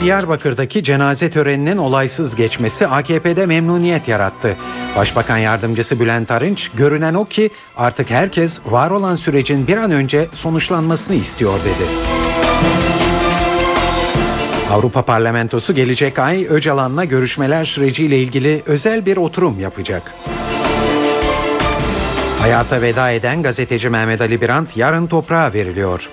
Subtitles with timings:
[0.00, 4.56] Diyarbakır'daki cenaze töreninin olaysız geçmesi AKP'de memnuniyet yarattı.
[4.96, 10.28] Başbakan yardımcısı Bülent Arınç, görünen o ki artık herkes var olan sürecin bir an önce
[10.34, 11.88] sonuçlanmasını istiyor dedi.
[14.70, 20.14] Avrupa Parlamentosu gelecek ay Öcalan'la görüşmeler süreciyle ilgili özel bir oturum yapacak.
[22.40, 26.08] Hayata veda eden gazeteci Mehmet Ali Birant yarın toprağa veriliyor.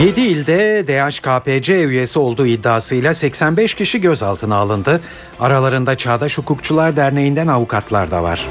[0.00, 5.00] 7 ilde DHKPC üyesi olduğu iddiasıyla 85 kişi gözaltına alındı.
[5.40, 8.46] Aralarında Çağdaş Hukukçular Derneği'nden avukatlar da var.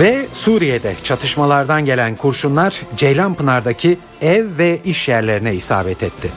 [0.00, 6.30] Ve Suriye'de çatışmalardan gelen kurşunlar Ceylanpınar'daki ev ve iş yerlerine isabet etti.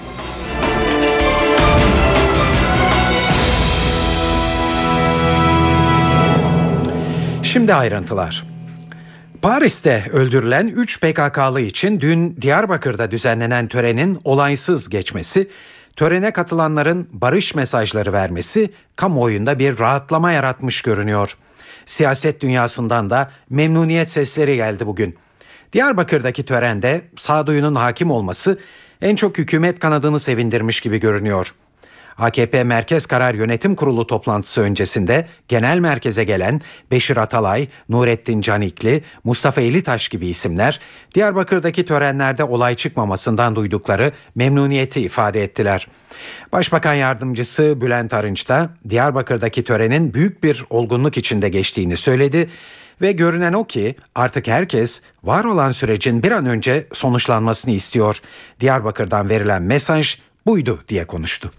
[7.44, 8.53] Şimdi ayrıntılar.
[9.44, 15.50] Paris'te öldürülen 3 PKK'lı için dün Diyarbakır'da düzenlenen törenin olaysız geçmesi,
[15.96, 21.38] törene katılanların barış mesajları vermesi kamuoyunda bir rahatlama yaratmış görünüyor.
[21.86, 25.16] Siyaset dünyasından da memnuniyet sesleri geldi bugün.
[25.74, 28.60] Diyarbakır'daki törende sağduyunun hakim olması
[29.02, 31.54] en çok hükümet kanadını sevindirmiş gibi görünüyor.
[32.18, 36.62] AKP Merkez Karar Yönetim Kurulu toplantısı öncesinde genel merkeze gelen
[36.92, 40.80] Beşir Atalay, Nurettin Canikli, Mustafa Elitaş gibi isimler
[41.16, 45.88] Diyarbakır'daki törenlerde olay çıkmamasından duydukları memnuniyeti ifade ettiler.
[46.52, 52.50] Başbakan yardımcısı Bülent Arınç da Diyarbakır'daki törenin büyük bir olgunluk içinde geçtiğini söyledi
[53.02, 58.18] ve görünen o ki artık herkes var olan sürecin bir an önce sonuçlanmasını istiyor.
[58.60, 61.52] Diyarbakır'dan verilen mesaj buydu diye konuştu.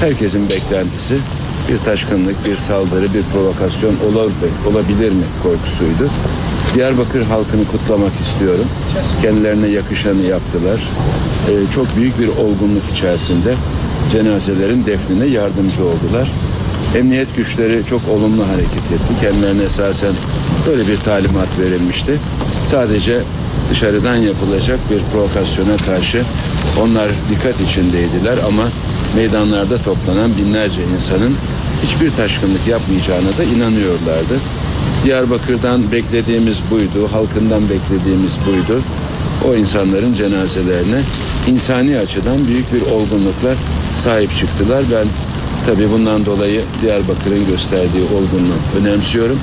[0.00, 1.18] Herkesin beklentisi
[1.68, 3.94] bir taşkınlık, bir saldırı, bir provokasyon
[4.66, 6.10] olabilir mi korkusuydu.
[6.74, 8.66] Diyarbakır halkını kutlamak istiyorum.
[9.22, 10.88] Kendilerine yakışanı yaptılar.
[11.48, 13.54] Ee, çok büyük bir olgunluk içerisinde
[14.12, 16.32] cenazelerin defnine yardımcı oldular.
[16.96, 19.20] Emniyet güçleri çok olumlu hareket etti.
[19.20, 20.12] Kendilerine esasen
[20.66, 22.18] böyle bir talimat verilmişti.
[22.64, 23.20] Sadece
[23.70, 26.22] dışarıdan yapılacak bir provokasyona karşı
[26.80, 28.64] onlar dikkat içindeydiler ama
[29.16, 31.34] meydanlarda toplanan binlerce insanın
[31.84, 34.40] hiçbir taşkınlık yapmayacağına da inanıyorlardı.
[35.04, 38.80] Diyarbakır'dan beklediğimiz buydu, halkından beklediğimiz buydu.
[39.48, 41.00] O insanların cenazelerine
[41.46, 43.54] insani açıdan büyük bir olgunlukla
[43.96, 44.84] sahip çıktılar.
[44.92, 45.06] Ben
[45.66, 49.40] tabi bundan dolayı Diyarbakır'ın gösterdiği olgunluğu önemsiyorum.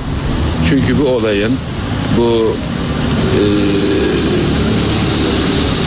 [0.69, 1.51] Çünkü bu olayın
[2.17, 2.55] bu
[3.39, 3.43] e,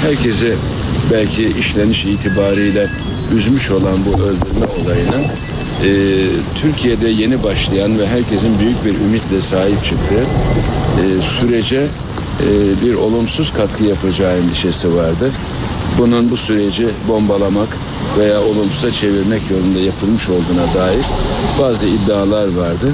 [0.03, 0.55] herkesi
[1.13, 2.89] belki işleniş itibariyle
[3.35, 5.25] üzmüş olan bu öldürme olayının
[5.85, 5.91] e,
[6.61, 10.25] Türkiye'de yeni başlayan ve herkesin büyük bir ümitle sahip çıktığı
[11.03, 15.31] e, sürece e, bir olumsuz katkı yapacağı endişesi vardı.
[15.99, 17.69] Bunun bu süreci bombalamak
[18.19, 21.05] veya olumsuza çevirmek yolunda yapılmış olduğuna dair
[21.61, 22.93] bazı iddialar vardı.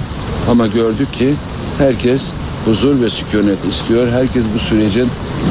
[0.50, 1.34] Ama gördük ki
[1.78, 2.31] herkes
[2.64, 4.09] huzur ve sükunet istiyor.
[4.09, 5.09] Herkes bu sürecin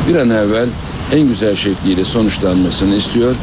[0.07, 0.67] bir an evvel
[1.11, 3.35] en güzel şekliyle sonuçlanmasını istiyor.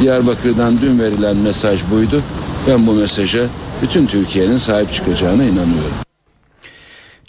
[0.00, 2.22] Diyarbakır'dan dün verilen mesaj buydu.
[2.68, 3.46] Ben bu mesaja
[3.82, 6.11] bütün Türkiye'nin sahip çıkacağına inanıyorum.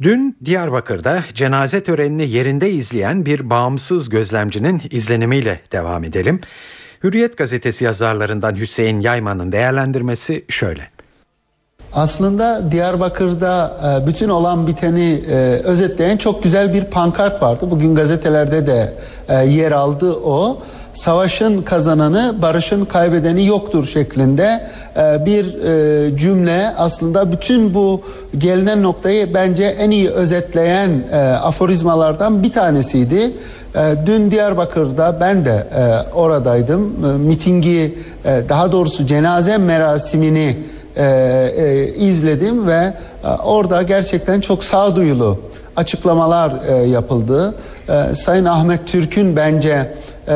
[0.03, 6.41] Dün Diyarbakır'da cenaze törenini yerinde izleyen bir bağımsız gözlemcinin izlenimiyle devam edelim.
[7.03, 10.81] Hürriyet gazetesi yazarlarından Hüseyin Yayman'ın değerlendirmesi şöyle.
[11.93, 17.67] Aslında Diyarbakır'da e, bütün olan biteni e, özetleyen çok güzel bir pankart vardı.
[17.71, 18.93] Bugün gazetelerde de
[19.29, 20.61] e, yer aldı o
[20.93, 24.67] savaşın kazananı, barışın kaybedeni yoktur şeklinde
[24.97, 28.01] e, bir e, cümle aslında bütün bu
[28.37, 33.31] gelinen noktayı bence en iyi özetleyen e, aforizmalardan bir tanesiydi.
[34.05, 35.67] Dün Diyarbakır'da ben de
[36.13, 36.81] oradaydım.
[37.19, 37.97] Mitingi
[38.49, 40.57] daha doğrusu cenaze merasimini
[41.97, 42.93] izledim ve
[43.43, 45.39] orada gerçekten çok sağduyulu
[45.75, 47.55] açıklamalar yapıldı.
[48.15, 49.93] Sayın Ahmet Türk'ün bence
[50.27, 50.35] e,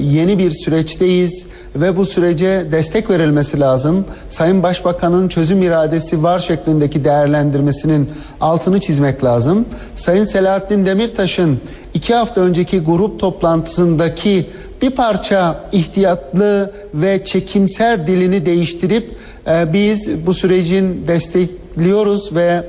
[0.00, 1.46] yeni bir süreçteyiz
[1.76, 4.04] ve bu sürece destek verilmesi lazım.
[4.28, 8.10] Sayın Başbakan'ın çözüm iradesi var şeklindeki değerlendirmesinin
[8.40, 9.64] altını çizmek lazım.
[9.96, 11.60] Sayın Selahattin Demirtaş'ın
[11.94, 14.46] iki hafta önceki grup toplantısındaki
[14.82, 19.16] bir parça ihtiyatlı ve çekimser dilini değiştirip
[19.48, 22.64] E, biz bu sürecin destekliyoruz ve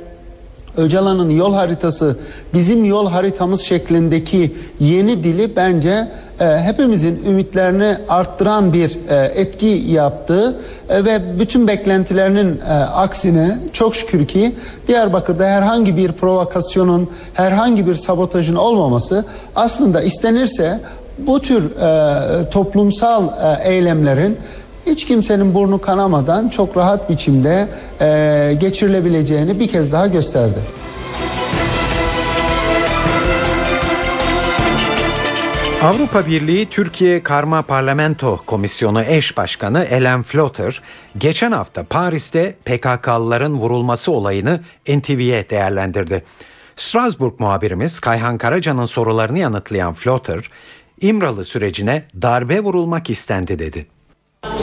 [0.77, 2.17] Öcalan'ın yol haritası
[2.53, 6.07] bizim yol haritamız şeklindeki yeni dili bence
[6.39, 10.59] e, hepimizin ümitlerini arttıran bir e, etki yaptı.
[10.89, 14.55] E, ve bütün beklentilerinin e, aksine çok şükür ki
[14.87, 19.25] Diyarbakır'da herhangi bir provokasyonun herhangi bir sabotajın olmaması
[19.55, 20.79] aslında istenirse
[21.17, 24.37] bu tür e, toplumsal e, eylemlerin
[24.85, 27.67] hiç kimsenin burnu kanamadan çok rahat biçimde
[28.01, 30.59] e, geçirilebileceğini bir kez daha gösterdi.
[35.85, 40.81] Avrupa Birliği Türkiye Karma Parlamento Komisyonu eş başkanı Ellen Flotter
[41.17, 46.23] geçen hafta Paris'te PKK'lıların vurulması olayını NTV'ye değerlendirdi.
[46.75, 50.49] Strasbourg muhabirimiz Kayhan Karaca'nın sorularını yanıtlayan Flotter,
[51.01, 53.94] İmralı sürecine darbe vurulmak istendi dedi.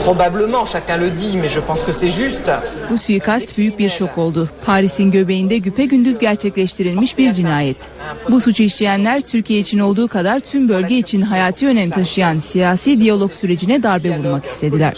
[0.05, 2.51] Probablement, chacun le dit, mais je pense que c'est juste.
[2.89, 4.49] Bu suikast büyük bir şok oldu.
[4.65, 7.89] Paris'in göbeğinde güpegündüz gerçekleştirilmiş bir cinayet.
[8.29, 13.33] Bu suçu işleyenler Türkiye için olduğu kadar tüm bölge için hayati önem taşıyan siyasi diyalog
[13.33, 14.97] sürecine darbe vurmak istediler.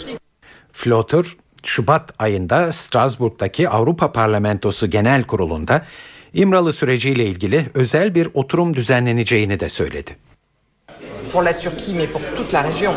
[0.72, 1.24] Flotter,
[1.64, 5.82] Şubat ayında Strasbourg'daki Avrupa Parlamentosu Genel Kurulu'nda
[6.34, 10.16] İmralı süreciyle ilgili özel bir oturum düzenleneceğini de söyledi.
[11.32, 12.94] Pour la Turquie, mais pour toute la région,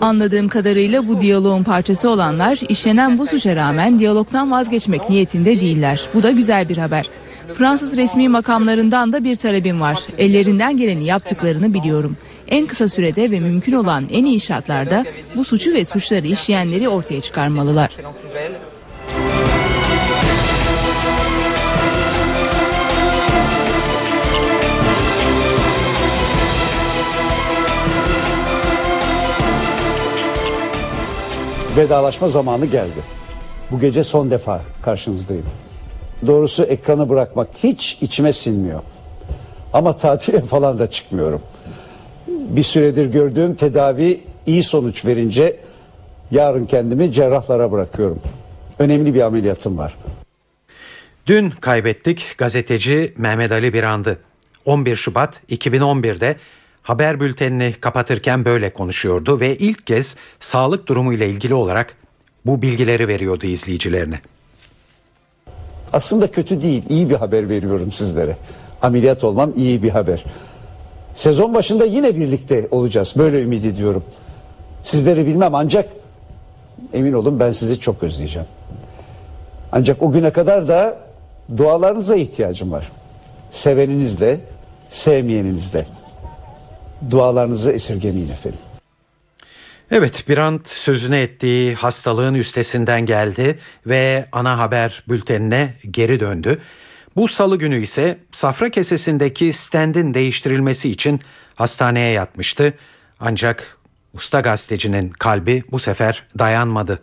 [0.00, 6.08] Anladığım kadarıyla bu diyaloğun parçası olanlar işlenen bu suça rağmen diyalogtan vazgeçmek niyetinde değiller.
[6.14, 7.10] Bu da güzel bir haber.
[7.54, 9.98] Fransız resmi makamlarından da bir talebim var.
[10.18, 12.16] Ellerinden geleni yaptıklarını biliyorum.
[12.48, 15.04] En kısa sürede ve mümkün olan en iyi şartlarda
[15.36, 17.90] bu suçu ve suçları işleyenleri ortaya çıkarmalılar.
[31.76, 33.00] Vedalaşma zamanı geldi.
[33.70, 35.46] Bu gece son defa karşınızdayım.
[36.26, 38.80] Doğrusu ekranı bırakmak hiç içime sinmiyor.
[39.72, 41.42] Ama tatile falan da çıkmıyorum.
[42.28, 45.56] Bir süredir gördüğüm tedavi iyi sonuç verince
[46.30, 48.18] yarın kendimi cerrahlara bırakıyorum.
[48.78, 49.96] Önemli bir ameliyatım var.
[51.26, 54.18] Dün kaybettik gazeteci Mehmet Ali Birand'ı.
[54.64, 56.36] 11 Şubat 2011'de
[56.82, 61.96] haber bültenini kapatırken böyle konuşuyordu ve ilk kez sağlık durumu ile ilgili olarak
[62.46, 64.20] bu bilgileri veriyordu izleyicilerine.
[65.92, 68.36] Aslında kötü değil, iyi bir haber veriyorum sizlere.
[68.82, 70.24] Ameliyat olmam iyi bir haber.
[71.14, 73.14] Sezon başında yine birlikte olacağız.
[73.16, 74.04] Böyle ümit ediyorum.
[74.82, 75.88] Sizleri bilmem ancak
[76.92, 78.48] emin olun ben sizi çok özleyeceğim.
[79.72, 80.98] Ancak o güne kadar da
[81.56, 82.92] dualarınıza ihtiyacım var.
[83.50, 84.40] Seveninizle,
[84.90, 85.86] sevmeyeninizle.
[87.10, 88.60] Dualarınızı esirgemeyin efendim.
[89.90, 96.58] Evet Birand sözüne ettiği hastalığın üstesinden geldi ve ana haber bültenine geri döndü.
[97.16, 101.20] Bu salı günü ise safra kesesindeki stendin değiştirilmesi için
[101.54, 102.74] hastaneye yatmıştı.
[103.20, 103.78] Ancak
[104.14, 106.98] usta gazetecinin kalbi bu sefer dayanmadı.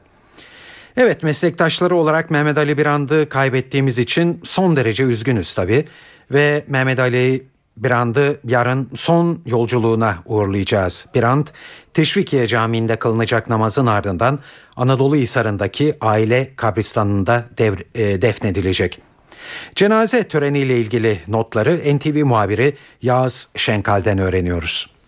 [0.98, 5.86] Evet meslektaşları olarak Mehmet Ali Birand'ı kaybettiğimiz için son derece üzgünüz tabii.
[6.32, 7.48] Ve Mehmet Ali
[7.84, 11.06] Birand'ı yarın son yolculuğuna uğurlayacağız.
[11.16, 11.48] Birand,
[11.94, 14.40] Teşvikiye Camii'nde kılınacak namazın ardından
[14.76, 19.02] Anadolu Hisarı'ndaki aile kabristanında devr- e, defnedilecek.
[19.76, 24.99] Cenaze töreniyle ilgili notları NTV muhabiri Yağız Şenkal'den öğreniyoruz.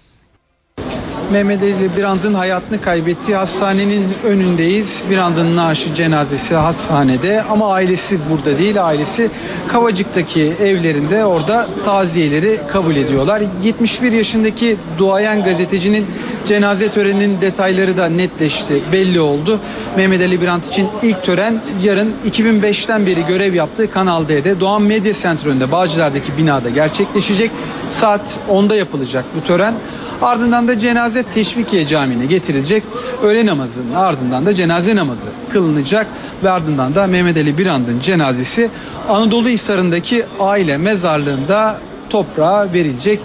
[1.31, 5.03] Mehmet Ali Birand'ın hayatını kaybettiği hastanenin önündeyiz.
[5.09, 8.85] Birand'ın naaşı cenazesi hastanede ama ailesi burada değil.
[8.85, 9.29] Ailesi
[9.67, 13.43] Kavacık'taki evlerinde orada taziyeleri kabul ediyorlar.
[13.63, 16.07] 71 yaşındaki duayen gazetecinin
[16.45, 19.59] cenaze töreninin detayları da netleşti, belli oldu.
[19.97, 25.13] Mehmet Ali Birand için ilk tören yarın 2005'ten beri görev yaptığı Kanal D'de Doğan Medya
[25.13, 27.51] Sentrü'nde Bağcılar'daki binada gerçekleşecek.
[27.89, 29.75] Saat 10'da yapılacak bu tören.
[30.21, 32.83] Ardından da cenaze Teşvikiye Camii'ne getirilecek.
[33.23, 36.07] Öğle namazının ardından da cenaze namazı kılınacak
[36.43, 38.69] ve ardından da Mehmet Ali Birand'ın cenazesi
[39.09, 41.77] Anadolu Hisarı'ndaki aile mezarlığında
[42.09, 43.19] toprağa verilecek.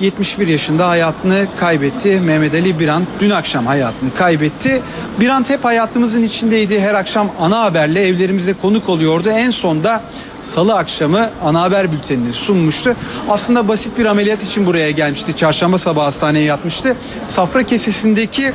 [0.00, 2.20] 71 yaşında hayatını kaybetti.
[2.20, 4.82] Mehmet Ali Birant dün akşam hayatını kaybetti.
[5.20, 6.80] Birant hep hayatımızın içindeydi.
[6.80, 9.30] Her akşam ana haberle evlerimize konuk oluyordu.
[9.30, 10.02] En son da
[10.42, 12.96] salı akşamı ana haber bültenini sunmuştu.
[13.28, 15.36] Aslında basit bir ameliyat için buraya gelmişti.
[15.36, 16.96] Çarşamba sabahı hastaneye yatmıştı.
[17.26, 18.52] Safra kesesindeki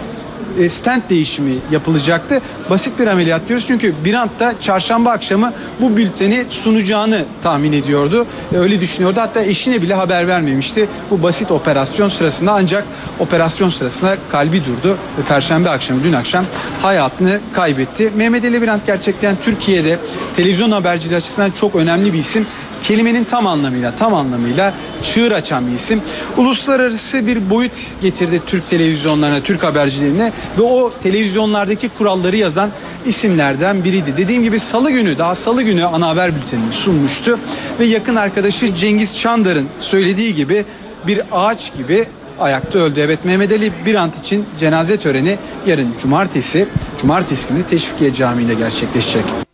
[0.60, 2.42] e, stent değişimi yapılacaktı.
[2.70, 8.26] Basit bir ameliyat diyoruz çünkü Birant da çarşamba akşamı bu bülteni sunacağını tahmin ediyordu.
[8.54, 9.20] E, Öyle düşünüyordu.
[9.20, 12.84] Hatta eşine bile haber vermemişti bu basit operasyon sırasında ancak
[13.20, 16.46] operasyon sırasında kalbi durdu ve perşembe akşamı dün akşam
[16.82, 18.12] hayatını kaybetti.
[18.16, 20.00] Mehmet Ali Birant gerçekten Türkiye'de
[20.36, 22.48] televizyon haberciliği açısından çok önemli bir isim.
[22.88, 24.74] Kelimenin tam anlamıyla tam anlamıyla
[25.04, 26.01] çığır açan bir isim.
[26.38, 32.70] Uluslararası bir boyut getirdi Türk televizyonlarına, Türk haberciliğine ve o televizyonlardaki kuralları yazan
[33.06, 34.18] isimlerden biriydi.
[34.18, 37.39] Dediğim gibi salı günü daha salı günü ana haber bültenini sunmuştu
[37.80, 40.65] ve yakın arkadaşı Cengiz Çandar'ın söylediği gibi
[41.08, 42.06] bir ağaç gibi
[42.39, 43.00] ayakta öldü.
[43.00, 45.38] Evet Mehmet Ali Birant için cenaze töreni
[45.68, 46.68] yarın cumartesi,
[47.01, 49.45] cumartesi günü Teşvikiye Camii'nde gerçekleşecek.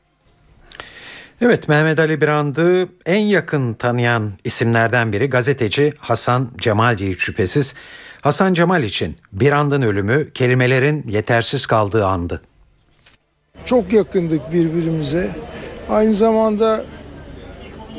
[1.41, 7.73] Evet Mehmet Ali Birand'ı en yakın tanıyan isimlerden biri gazeteci Hasan Cemal değil şüphesiz.
[8.21, 12.41] Hasan Cemal için Birand'ın ölümü kelimelerin yetersiz kaldığı andı.
[13.65, 15.29] Çok yakındık birbirimize.
[15.89, 16.85] Aynı zamanda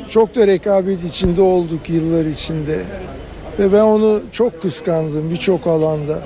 [0.09, 2.81] çok da rekabet içinde olduk yıllar içinde.
[3.59, 6.19] Ve ben onu çok kıskandım birçok alanda.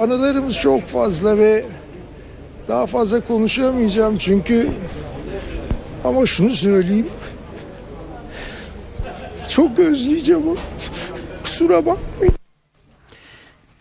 [0.00, 1.64] Anılarımız çok fazla ve
[2.68, 4.68] daha fazla konuşamayacağım çünkü
[6.04, 7.08] ama şunu söyleyeyim.
[9.50, 10.56] Çok özleyeceğim onu.
[11.42, 12.34] Kusura bakmayın.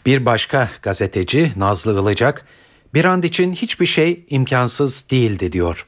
[0.06, 2.46] Bir başka gazeteci Nazlı Ilıcak,
[2.94, 5.88] Birand için hiçbir şey imkansız değildi diyor.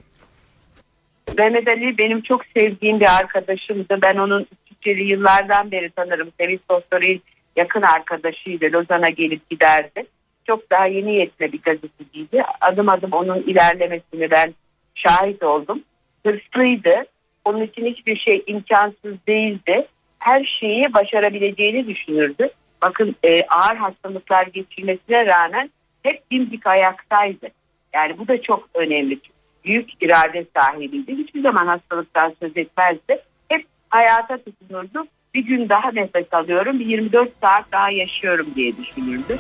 [1.38, 4.00] Mehmet Ali benim çok sevdiğim bir arkadaşımdı.
[4.04, 6.30] Ben onun Türkçeli yıllardan beri tanırım.
[6.40, 7.22] Sevil Sostor'un
[7.56, 8.66] yakın arkadaşıydı.
[8.66, 10.06] Lozan'a gelip giderdi.
[10.48, 12.44] Çok daha yeni yetme bir gazeteciydi.
[12.62, 14.54] Adım adım onun ilerlemesini ben
[14.96, 15.84] şahit oldum.
[16.26, 17.06] Hırslıydı.
[17.46, 19.88] Onun için hiçbir şey imkansız değildi.
[20.20, 22.50] Her şeyi başarabileceğini düşünürdü.
[22.82, 25.70] Bakın e, ağır hastalıklar geçirmesine rağmen
[26.04, 27.48] hep dimdik ayaktaydı.
[27.94, 29.20] Yani bu da çok önemli.
[29.66, 31.18] Büyük irade sahibiydi.
[31.18, 33.22] Hiçbir zaman hastalıktan söz etmezdi.
[33.50, 35.08] Hep hayata tutunurdu.
[35.34, 39.38] Bir gün daha nefes alıyorum, bir 24 saat daha yaşıyorum diye düşünürdü.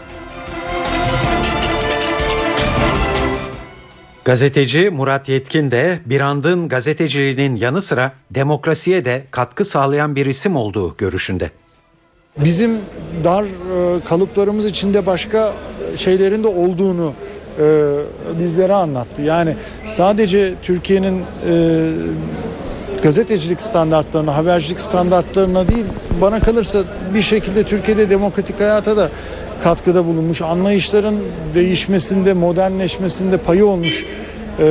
[4.25, 10.97] Gazeteci Murat Yetkin de Birand'ın gazeteciliğinin yanı sıra demokrasiye de katkı sağlayan bir isim olduğu
[10.97, 11.51] görüşünde.
[12.37, 12.71] bizim
[13.23, 15.53] dar e, kalıplarımız içinde başka
[15.95, 17.13] şeylerin de olduğunu
[17.59, 17.63] e,
[18.39, 19.21] bizlere anlattı.
[19.21, 21.91] Yani sadece Türkiye'nin e,
[23.03, 25.85] gazetecilik standartlarına, habercilik standartlarına değil
[26.21, 29.09] bana kalırsa bir şekilde Türkiye'de demokratik hayata da
[29.63, 30.41] katkıda bulunmuş.
[30.41, 31.19] Anlayışların
[31.53, 34.05] değişmesinde, modernleşmesinde payı olmuş
[34.59, 34.65] e,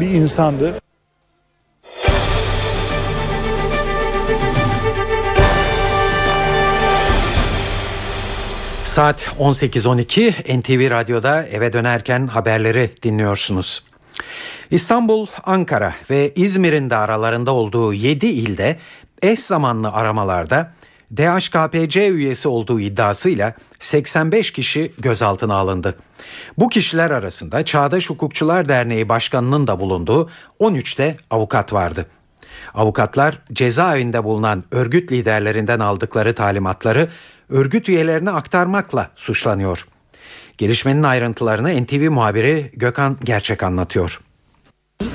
[0.00, 0.74] bir insandı.
[8.84, 13.84] Saat 18.12 NTV Radyo'da eve dönerken haberleri dinliyorsunuz.
[14.70, 18.76] İstanbul, Ankara ve İzmir'in de aralarında olduğu 7 ilde
[19.22, 20.72] eş zamanlı aramalarda
[21.16, 25.94] DHKPC üyesi olduğu iddiasıyla 85 kişi gözaltına alındı.
[26.58, 32.06] Bu kişiler arasında Çağdaş Hukukçular Derneği Başkanı'nın da bulunduğu 13'te avukat vardı.
[32.74, 37.08] Avukatlar cezaevinde bulunan örgüt liderlerinden aldıkları talimatları
[37.48, 39.86] örgüt üyelerine aktarmakla suçlanıyor.
[40.58, 44.20] Gelişmenin ayrıntılarını NTV muhabiri Gökhan Gerçek anlatıyor.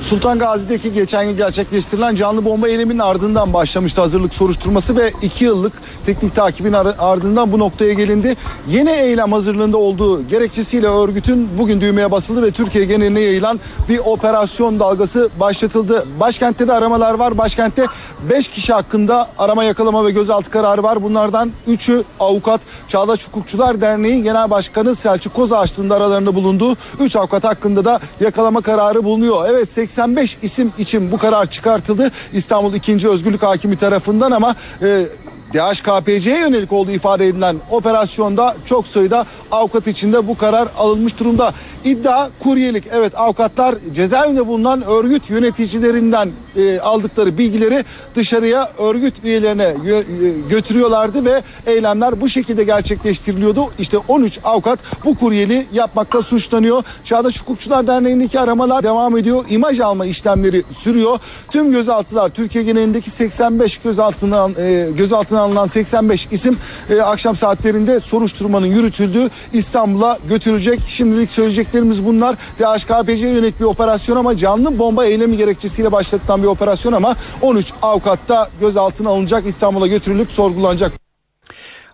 [0.02, 5.74] Sultan Gazi'deki geçen yıl gerçekleştirilen canlı bomba eyleminin ardından başlamıştı hazırlık soruşturması ve 2 yıllık
[6.06, 8.36] teknik takibin ar- ardından bu noktaya gelindi.
[8.68, 14.80] Yeni eylem hazırlığında olduğu gerekçesiyle örgütün bugün düğmeye basıldı ve Türkiye geneline yayılan bir operasyon
[14.80, 16.06] dalgası başlatıldı.
[16.20, 17.38] Başkentte de aramalar var.
[17.38, 17.86] Başkentte
[18.30, 21.04] 5 kişi hakkında arama yakalama ve gözaltı kararı var.
[21.04, 22.62] Bunlardan 3'ü avukat.
[22.88, 28.62] Çağdaş Hukukçular Derneği Genel Başkanı Selçuk Kozağaçlı'nın da aralarında bulunduğu 3 avukat hakkında da yakalama
[28.62, 29.50] kararı bulunuyor.
[29.50, 33.10] Evet 85 isim için bu karar çıkartıldı İstanbul 2.
[33.10, 35.06] Özgürlük Hakimi tarafından ama e,
[35.54, 41.54] DHKPC'ye yönelik olduğu ifade edilen operasyonda çok sayıda avukat içinde bu karar alınmış durumda.
[41.84, 42.84] İddia kuryelik.
[42.92, 47.86] Evet avukatlar cezaevinde bulunan örgüt yöneticilerinden e, aldıkları bilgileri
[48.16, 50.04] dışarıya örgüt üyelerine e,
[50.50, 53.74] götürüyorlardı ve eylemler bu şekilde gerçekleştiriliyordu.
[53.80, 56.84] İşte 13 avukat bu kuryeli yapmakla suçlanıyor.
[57.06, 59.46] Çağdaş Hukukçular Derneği'ndeki aramalar devam ediyor.
[59.50, 61.20] İmaj alma işlemleri sürüyor.
[61.52, 66.58] Tüm gözaltılar Türkiye genelindeki 85 gözaltına e, gözaltına alınan 85 isim
[66.90, 70.80] e, akşam saatlerinde soruşturmanın yürütüldüğü İstanbul'a götürülecek.
[70.88, 72.36] Şimdilik söyleyeceklerimiz bunlar.
[72.60, 78.30] DHKPC'ye yönelik bir operasyon ama canlı bomba eylemi gerekçesiyle başlatılan bir operasyon ama 13 avukat
[78.30, 81.07] da gözaltına alınacak İstanbul'a götürülüp sorgulanacak.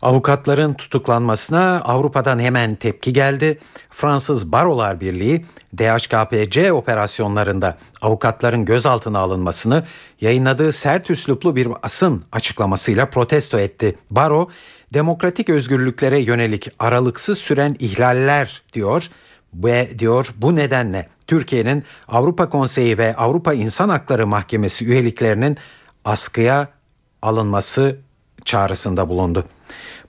[0.03, 3.59] Avukatların tutuklanmasına Avrupa'dan hemen tepki geldi.
[3.89, 5.45] Fransız Barolar Birliği
[5.77, 9.83] DHKPC operasyonlarında avukatların gözaltına alınmasını
[10.21, 13.95] yayınladığı sert üsluplu bir basın açıklamasıyla protesto etti.
[14.11, 14.49] Baro,
[14.93, 19.09] demokratik özgürlüklere yönelik aralıksız süren ihlaller diyor
[19.53, 25.57] ve diyor bu nedenle Türkiye'nin Avrupa Konseyi ve Avrupa İnsan Hakları Mahkemesi üyeliklerinin
[26.05, 26.67] askıya
[27.21, 27.99] alınması
[28.45, 29.45] çağrısında bulundu.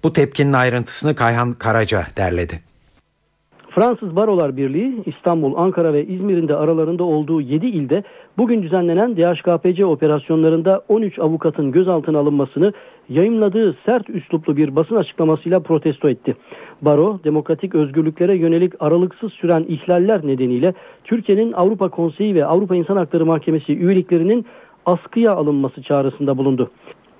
[0.04, 2.60] Bu tepkinin ayrıntısını Kayhan Karaca derledi.
[3.70, 8.02] Fransız Barolar Birliği İstanbul, Ankara ve İzmir'in de aralarında olduğu 7 ilde
[8.38, 12.72] bugün düzenlenen DHKPC operasyonlarında 13 avukatın gözaltına alınmasını
[13.08, 16.36] yayınladığı sert üsluplu bir basın açıklamasıyla protesto etti.
[16.82, 23.26] Baro, demokratik özgürlüklere yönelik aralıksız süren ihlaller nedeniyle Türkiye'nin Avrupa Konseyi ve Avrupa İnsan Hakları
[23.26, 24.46] Mahkemesi üyeliklerinin
[24.86, 26.70] askıya alınması çağrısında bulundu.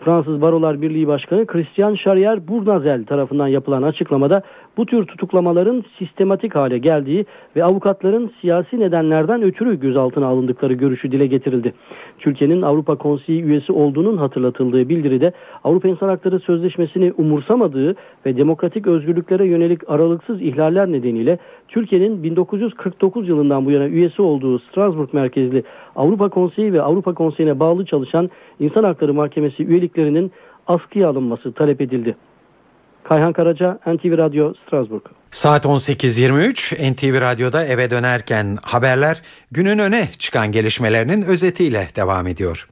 [0.05, 4.43] Fransız Barolar Birliği Başkanı Christian Charrier Bournazel tarafından yapılan açıklamada
[4.77, 11.27] bu tür tutuklamaların sistematik hale geldiği ve avukatların siyasi nedenlerden ötürü gözaltına alındıkları görüşü dile
[11.27, 11.75] getirildi.
[12.19, 15.33] Türkiye'nin Avrupa Konseyi üyesi olduğunun hatırlatıldığı bildiride
[15.65, 17.95] Avrupa İnsan Hakları Sözleşmesi'ni umursamadığı
[18.27, 25.13] ve demokratik özgürlüklere yönelik aralıksız ihlaller nedeniyle Türkiye'nin 1949 yılından bu yana üyesi olduğu Strasbourg
[25.13, 25.65] merkezli
[25.97, 28.31] Avrupa Konseyi ve Avrupa Konseyi'ne bağlı çalışan
[28.61, 30.33] İnsan Hakları Mahkemesi üyeliklerinin
[30.67, 32.17] askıya alınması talep edildi.
[33.05, 35.03] Kayhan Karaca, NTV Radyo, Strasbourg.
[35.31, 42.69] Saat 18.23 NTV Radyo'da eve dönerken haberler günün öne çıkan gelişmelerinin özetiyle devam ediyor.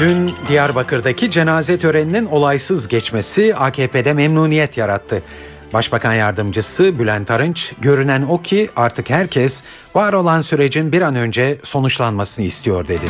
[0.00, 5.22] Dün Diyarbakır'daki cenaze töreninin olaysız geçmesi AKP'de memnuniyet yarattı.
[5.72, 9.62] Başbakan yardımcısı Bülent Arınç, görünen o ki artık herkes
[9.94, 13.06] var olan sürecin bir an önce sonuçlanmasını istiyor dedi.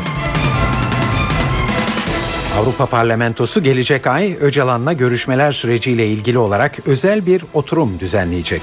[2.58, 8.62] Avrupa Parlamentosu gelecek ay Öcalan'la görüşmeler süreciyle ilgili olarak özel bir oturum düzenleyecek.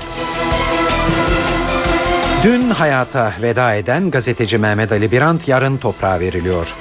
[2.44, 6.76] Dün hayata veda eden gazeteci Mehmet Ali Birant yarın toprağa veriliyor.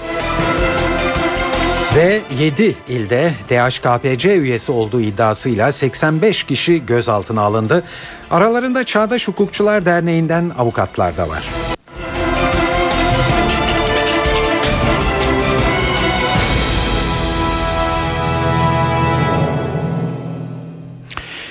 [1.96, 7.84] Ve 7 ilde DHKPC üyesi olduğu iddiasıyla 85 kişi gözaltına alındı.
[8.30, 11.44] Aralarında Çağdaş Hukukçular Derneği'nden avukatlar da var.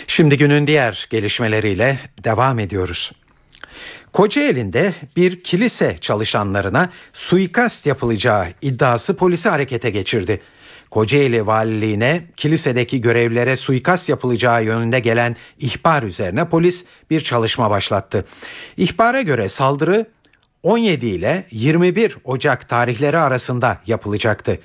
[0.08, 3.12] Şimdi günün diğer gelişmeleriyle devam ediyoruz.
[4.18, 10.42] Kocaeli'nde bir kilise çalışanlarına suikast yapılacağı iddiası polisi harekete geçirdi.
[10.92, 18.26] Kocaeli Valiliğine kilisedeki görevlilere suikast yapılacağı yönünde gelen ihbar üzerine polis bir çalışma başlattı.
[18.78, 20.06] İhbara göre saldırı
[20.64, 24.60] 17 ile 21 Ocak tarihleri arasında yapılacaktı.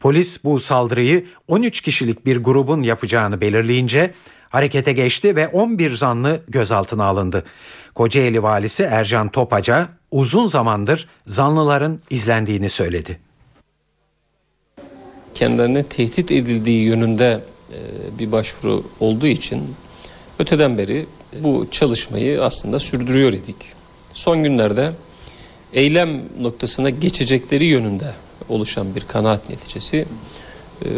[0.00, 4.14] Polis bu saldırıyı 13 kişilik bir grubun yapacağını belirleyince
[4.56, 7.44] harekete geçti ve 11 zanlı gözaltına alındı.
[7.94, 13.18] Kocaeli valisi Ercan Topaca uzun zamandır zanlıların izlendiğini söyledi.
[15.34, 17.40] Kendilerine tehdit edildiği yönünde
[17.72, 17.78] e,
[18.18, 19.74] bir başvuru olduğu için
[20.38, 21.06] öteden beri
[21.40, 23.56] bu çalışmayı aslında sürdürüyor idik.
[24.12, 24.92] Son günlerde
[25.72, 28.12] eylem noktasına geçecekleri yönünde
[28.48, 30.06] oluşan bir kanaat neticesi
[30.84, 30.88] e,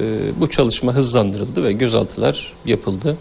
[0.41, 3.17] bu çalışma hızlandırıldı ve gözaltılar yapıldı.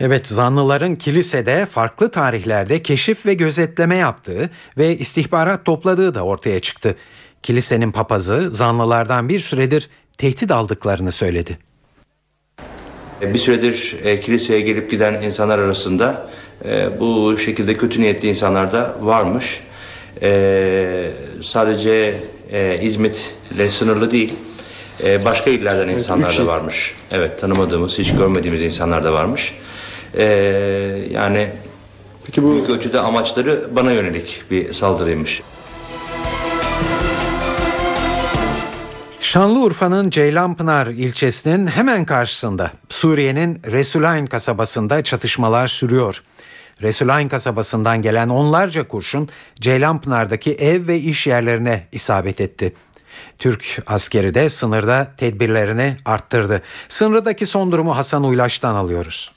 [0.00, 6.96] Evet zanlıların kilisede farklı tarihlerde keşif ve gözetleme yaptığı ve istihbarat topladığı da ortaya çıktı.
[7.42, 11.58] Kilisenin papazı zanlılardan bir süredir tehdit aldıklarını söyledi.
[13.22, 16.30] Bir süredir e, kiliseye gelip giden insanlar arasında
[16.64, 19.60] e, bu şekilde kötü niyetli insanlar da varmış.
[20.22, 21.10] E,
[21.42, 22.14] sadece
[22.52, 24.34] e, İzmit'le sınırlı değil,
[25.04, 26.94] e, başka illerden insanlar da varmış.
[27.12, 29.54] Evet tanımadığımız, hiç görmediğimiz insanlar da varmış.
[30.16, 30.24] Ee,
[31.10, 31.48] yani
[32.26, 32.52] Peki bu...
[32.52, 35.42] büyük ölçüde amaçları bana yönelik bir saldırıymış.
[39.20, 46.22] Şanlıurfa'nın Ceylanpınar ilçesinin hemen karşısında Suriye'nin Resulayn kasabasında çatışmalar sürüyor.
[46.82, 49.28] Resulayn kasabasından gelen onlarca kurşun
[49.60, 52.74] Ceylanpınar'daki ev ve iş yerlerine isabet etti.
[53.38, 56.62] Türk askeri de sınırda tedbirlerini arttırdı.
[56.88, 59.32] Sınırdaki son durumu Hasan Uylaş'tan alıyoruz.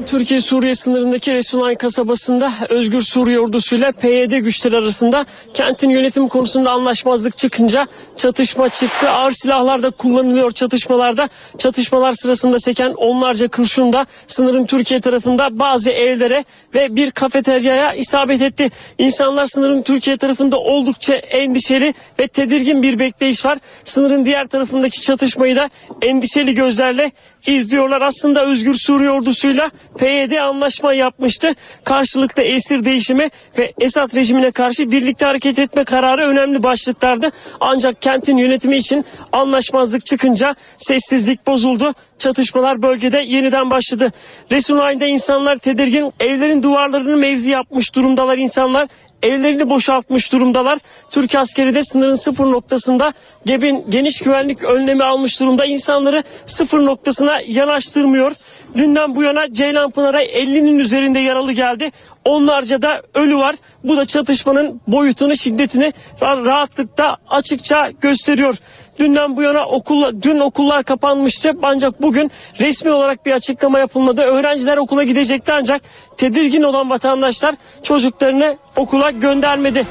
[0.00, 7.86] Türkiye-Suriye sınırındaki Resulay kasabasında Özgür Suriye ordusuyla PYD güçleri arasında kentin yönetim konusunda anlaşmazlık çıkınca
[8.16, 9.10] çatışma çıktı.
[9.10, 11.28] Ağır silahlar da kullanılıyor çatışmalarda.
[11.58, 18.42] Çatışmalar sırasında seken onlarca kurşun da sınırın Türkiye tarafında bazı evlere ve bir kafeteryaya isabet
[18.42, 18.70] etti.
[18.98, 23.58] İnsanlar sınırın Türkiye tarafında oldukça endişeli ve tedirgin bir bekleyiş var.
[23.84, 25.70] Sınırın diğer tarafındaki çatışmayı da
[26.02, 27.12] endişeli gözlerle
[27.46, 28.02] izliyorlar.
[28.02, 31.54] Aslında Özgür Suriye ordusuyla PYD anlaşma yapmıştı.
[31.84, 37.30] Karşılıklı esir değişimi ve Esad rejimine karşı birlikte hareket etme kararı önemli başlıklardı.
[37.60, 41.94] Ancak kentin yönetimi için anlaşmazlık çıkınca sessizlik bozuldu.
[42.18, 44.12] Çatışmalar bölgede yeniden başladı.
[44.50, 48.88] Resulayn'da insanlar tedirgin, evlerin duvarlarını mevzi yapmış durumdalar insanlar
[49.22, 50.78] evlerini boşaltmış durumdalar.
[51.10, 53.12] Türk askeri de sınırın sıfır noktasında
[53.46, 55.64] gebin geniş güvenlik önlemi almış durumda.
[55.64, 58.32] İnsanları sıfır noktasına yanaştırmıyor.
[58.76, 61.92] Dünden bu yana Ceylanpınar'a 50'nin üzerinde yaralı geldi.
[62.24, 63.56] Onlarca da ölü var.
[63.84, 68.54] Bu da çatışmanın boyutunu, şiddetini rahatlıkta açıkça gösteriyor.
[68.98, 74.22] Dünden bu yana okul, dün okullar kapanmıştı ancak bugün resmi olarak bir açıklama yapılmadı.
[74.22, 75.82] Öğrenciler okula gidecekti ancak
[76.16, 79.86] tedirgin olan vatandaşlar çocuklarını okula göndermedi.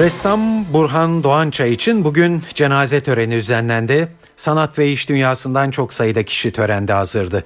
[0.00, 0.40] Ressam
[0.72, 4.08] Burhan Doğançay için bugün cenaze töreni düzenlendi.
[4.36, 7.44] Sanat ve iş dünyasından çok sayıda kişi törende hazırdı.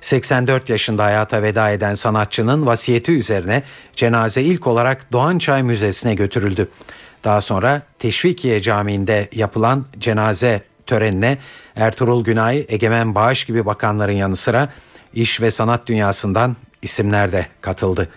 [0.00, 3.62] 84 yaşında hayata veda eden sanatçının vasiyeti üzerine
[3.96, 6.68] cenaze ilk olarak Doğançay Müzesi'ne götürüldü.
[7.24, 11.38] Daha sonra Teşvikiye Camii'nde yapılan cenaze törenine
[11.76, 14.68] Ertuğrul Günay, Egemen Bağış gibi bakanların yanı sıra
[15.14, 18.08] iş ve sanat dünyasından isimler de katıldı.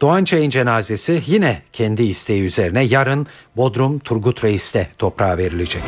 [0.00, 5.82] Doğan Çay'ın cenazesi yine kendi isteği üzerine yarın Bodrum Turgut Reis'te toprağa verilecek.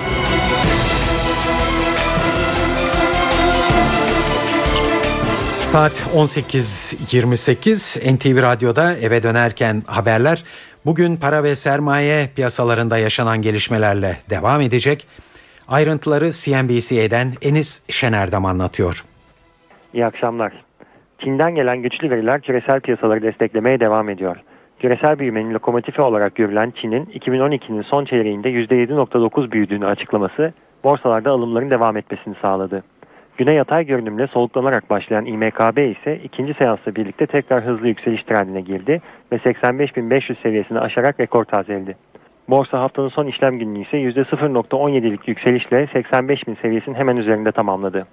[5.61, 10.45] Saat 18.28 NTV Radyo'da eve dönerken haberler
[10.89, 15.07] bugün para ve sermaye piyasalarında yaşanan gelişmelerle devam edecek.
[15.69, 19.05] Ayrıntıları CNBC'den Enis Şenerdam anlatıyor.
[19.95, 20.53] İyi akşamlar.
[21.19, 24.37] Çin'den gelen güçlü veriler küresel piyasaları desteklemeye devam ediyor.
[24.79, 30.53] Küresel büyümenin lokomotifi olarak görülen Çin'in 2012'nin son çeyreğinde %7.9 büyüdüğünü açıklaması
[30.85, 32.83] borsalarda alımların devam etmesini sağladı.
[33.39, 39.03] Güne yatay görünümle soluklanarak başlayan İMKB ise ikinci seansla birlikte tekrar hızlı yükseliş trendine girdi
[39.33, 41.97] ve 85.500 seviyesini aşarak rekor tazeledi.
[42.49, 48.07] Borsa haftanın son işlem gününü ise %0.17'lik yükselişle 85.000 seviyesinin hemen üzerinde tamamladı.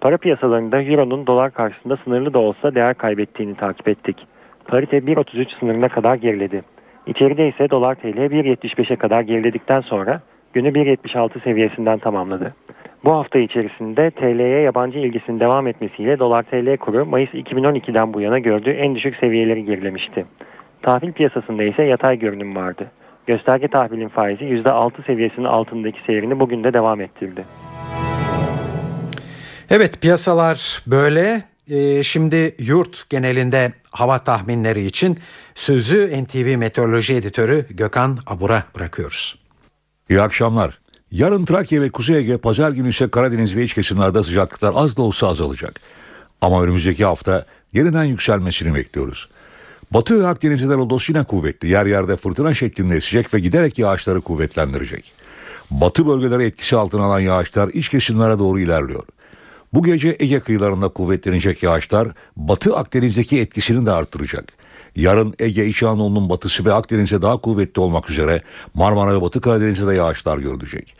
[0.00, 4.26] Para piyasalarında Euro'nun dolar karşısında sınırlı da olsa değer kaybettiğini takip ettik.
[4.64, 6.62] Parite 1.33 sınırına kadar geriledi.
[7.06, 10.20] İçeride ise dolar TL 1.75'e kadar geriledikten sonra
[10.52, 12.54] günü 1.76 seviyesinden tamamladı.
[13.04, 18.38] Bu hafta içerisinde TL'ye yabancı ilgisinin devam etmesiyle dolar TL kuru Mayıs 2012'den bu yana
[18.38, 20.26] gördüğü en düşük seviyeleri gerilemişti.
[20.82, 22.90] Tahvil piyasasında ise yatay görünüm vardı.
[23.26, 27.44] Gösterge tahvilin faizi %6 seviyesinin altındaki seyrini bugün de devam ettirdi.
[29.70, 31.42] Evet piyasalar böyle.
[31.70, 35.18] Ee, şimdi yurt genelinde hava tahminleri için
[35.54, 39.38] sözü NTV Meteoroloji Editörü Gökhan Abur'a bırakıyoruz.
[40.10, 40.81] İyi akşamlar.
[41.12, 45.02] Yarın Trakya ve Kuzey Ege, pazar günü ise Karadeniz ve iç kesimlerde sıcaklıklar az da
[45.02, 45.80] olsa azalacak.
[46.40, 49.28] Ama önümüzdeki hafta yeniden yükselmesini bekliyoruz.
[49.90, 51.68] Batı ve Akdeniz'de lodos yine kuvvetli.
[51.68, 55.12] Yer yerde fırtına şeklinde esecek ve giderek yağışları kuvvetlendirecek.
[55.70, 59.04] Batı bölgeleri etkisi altına alan yağışlar iç kesimlere doğru ilerliyor.
[59.72, 64.61] Bu gece Ege kıyılarında kuvvetlenecek yağışlar Batı Akdeniz'deki etkisini de arttıracak.
[64.96, 68.42] Yarın Ege, İç Anadolu'nun batısı ve Akdeniz'e daha kuvvetli olmak üzere
[68.74, 70.94] Marmara ve Batı Karadeniz'de de yağışlar görülecek.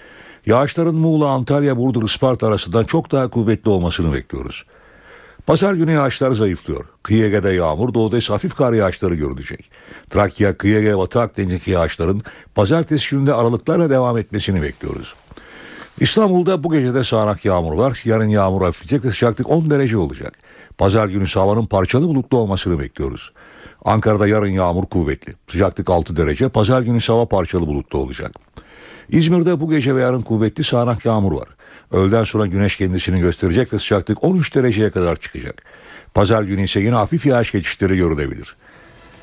[0.47, 4.65] Yağışların Muğla, Antalya, Burdur, Isparta arasından çok daha kuvvetli olmasını bekliyoruz.
[5.47, 6.85] Pazar günü yağışlar zayıflıyor.
[7.03, 9.71] Kıyı Ege'de yağmur, doğuda ise hafif kar yağışları görülecek.
[10.11, 12.23] Trakya, Kıyı Ege, Batı Akdeniz'deki yağışların
[12.55, 15.15] pazartesi gününde aralıklarla devam etmesini bekliyoruz.
[16.01, 18.03] İstanbul'da bu gecede sağanak yağmur var.
[18.05, 20.39] Yarın yağmur hafifleyecek ve sıcaklık 10 derece olacak.
[20.79, 23.33] Pazar günü havanın parçalı bulutlu olmasını bekliyoruz.
[23.85, 25.35] Ankara'da yarın yağmur kuvvetli.
[25.49, 26.49] Sıcaklık 6 derece.
[26.49, 28.33] Pazar günü hava parçalı bulutlu olacak.
[29.09, 31.49] İzmir'de bu gece ve yarın kuvvetli sağanak yağmur var.
[31.91, 35.63] Öğleden sonra güneş kendisini gösterecek ve sıcaklık 13 dereceye kadar çıkacak.
[36.15, 38.57] Pazar günü ise yine hafif yağış geçişleri görülebilir.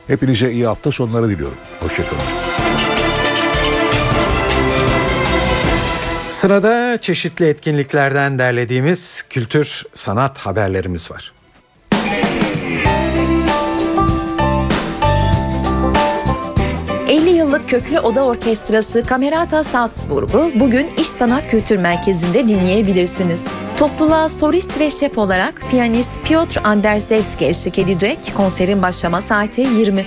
[0.08, 1.58] Hepinize iyi hafta sonları diliyorum.
[1.80, 2.22] Hoşçakalın.
[6.30, 11.39] Sırada çeşitli etkinliklerden derlediğimiz kültür sanat haberlerimiz var.
[17.60, 23.46] 50 yıllık Köklü Oda Orkestrası Camerata Salzburg'u bugün İş Sanat Kültür Merkezi'nde dinleyebilirsiniz.
[23.78, 28.34] Topluluğa solist ve şef olarak piyanist Piotr Andersevski eşlik edecek.
[28.38, 30.06] Konserin başlama saati 20.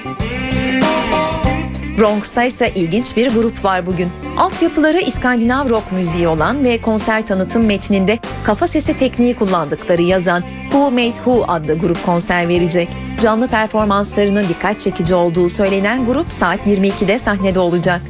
[1.98, 4.08] Bronx'ta ise ilginç bir grup var bugün.
[4.38, 10.90] Altyapıları İskandinav rock müziği olan ve konser tanıtım metninde kafa sesi tekniği kullandıkları yazan Who
[10.90, 12.88] Made Who adlı grup konser verecek.
[13.22, 18.00] Canlı performanslarının dikkat çekici olduğu söylenen grup saat 22'de sahnede olacak.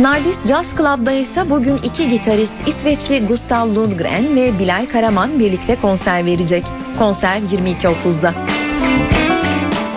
[0.00, 6.26] Nardis Jazz Club'da ise bugün iki gitarist İsveçli Gustav Lundgren ve Bilal Karaman birlikte konser
[6.26, 6.64] verecek.
[6.98, 8.34] Konser 22.30'da.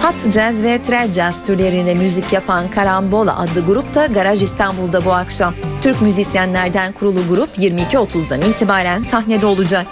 [0.02, 5.14] Hot Jazz ve Trad Jazz türlerinde müzik yapan Karambola adlı grup da Garaj İstanbul'da bu
[5.14, 5.54] akşam.
[5.82, 9.88] Türk müzisyenlerden kurulu grup 22.30'dan itibaren sahnede olacak.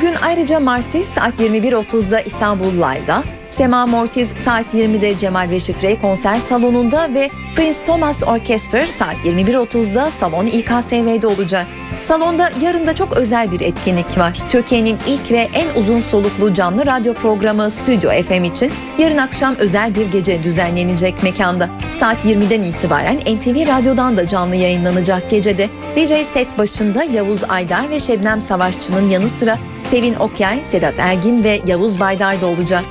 [0.00, 6.40] Bugün ayrıca Marsis saat 21.30'da İstanbul Live'da, Sema Mortiz saat 20'de Cemal Reşit Rey konser
[6.40, 11.66] salonunda ve Prince Thomas Orchestra saat 21.30'da Salon İKSV'de olacak.
[12.00, 14.38] Salonda yarın da çok özel bir etkinlik var.
[14.50, 19.94] Türkiye'nin ilk ve en uzun soluklu canlı radyo programı Stüdyo FM için yarın akşam özel
[19.94, 21.70] bir gece düzenlenecek mekanda.
[21.94, 25.68] Saat 20'den itibaren NTV Radyo'dan da canlı yayınlanacak gecede.
[25.96, 31.60] DJ set başında Yavuz Aydar ve Şebnem Savaşçı'nın yanı sıra Sevin Okyay, Sedat Ergin ve
[31.66, 32.84] Yavuz Baydar da olacak.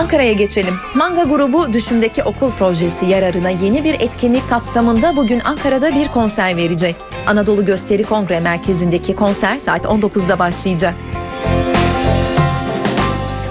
[0.00, 0.74] Ankara'ya geçelim.
[0.94, 6.96] Manga grubu Düşümdeki Okul Projesi yararına yeni bir etkinlik kapsamında bugün Ankara'da bir konser verecek.
[7.26, 10.94] Anadolu Gösteri Kongre Merkezi'ndeki konser saat 19'da başlayacak.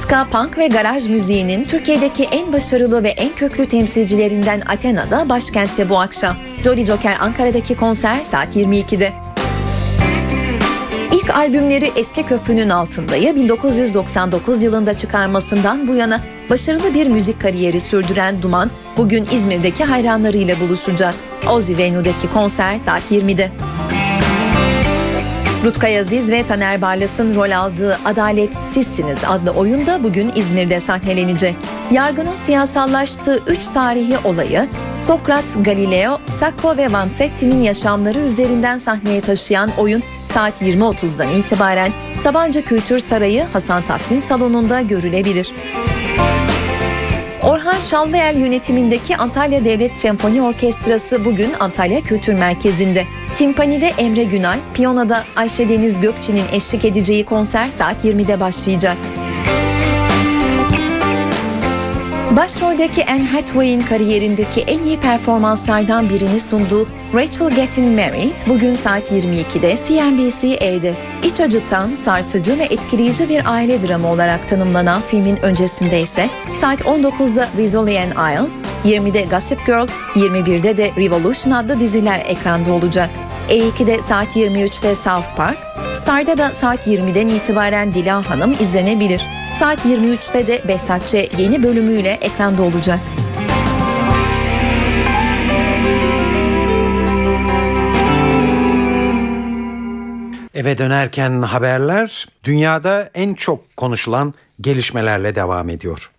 [0.01, 5.99] Ska punk ve garaj müziğinin Türkiye'deki en başarılı ve en köklü temsilcilerinden Athena'da başkentte bu
[5.99, 6.35] akşam.
[6.63, 9.28] Jolly Joker Ankara'daki konser saat 22'de.
[11.33, 18.71] Albümleri Eski Köprünün Altında'yı 1999 yılında çıkarmasından bu yana başarılı bir müzik kariyeri sürdüren Duman
[18.97, 21.15] bugün İzmir'deki hayranlarıyla buluşacak.
[21.51, 23.51] Ozzy Venue'deki konser saat 20'de.
[25.65, 31.55] Rutkay Aziz ve Taner Barlas'ın rol aldığı Adalet Sizsiniz adlı oyunda bugün İzmir'de sahnelenecek.
[31.91, 34.67] Yargının siyasallaştığı üç tarihi olayı
[35.07, 42.99] Sokrat, Galileo, Sacco ve Vanzetti'nin yaşamları üzerinden sahneye taşıyan oyun saat 20.30'dan itibaren Sabancı Kültür
[42.99, 45.51] Sarayı Hasan Tahsin Salonu'nda görülebilir.
[47.43, 53.05] Orhan Şallıel yönetimindeki Antalya Devlet Senfoni Orkestrası bugün Antalya Kültür Merkezi'nde.
[53.35, 58.97] Timpani'de Emre Günay, piyanoda Ayşe Deniz Gökçe'nin eşlik edeceği konser saat 20'de başlayacak.
[62.39, 69.75] Başroldeki Anne Hathaway'in kariyerindeki en iyi performanslardan birini sunduğu Rachel Getting Married bugün saat 22'de
[69.75, 70.93] CNBC-E'de.
[71.23, 77.49] İç acıtan, sarsıcı ve etkileyici bir aile dramı olarak tanımlanan filmin öncesinde ise saat 19'da
[77.57, 83.09] Rizzoli Isles, 20'de Gossip Girl, 21'de de Revolution adlı diziler ekranda olacak.
[83.49, 85.57] E2'de saat 23'te South Park,
[85.93, 89.38] Star'da da saat 20'den itibaren Dila Hanım izlenebilir.
[89.57, 92.99] Saat 23'te de Behzatçı yeni bölümüyle ekranda olacak.
[100.53, 106.11] Eve dönerken haberler dünyada en çok konuşulan gelişmelerle devam ediyor.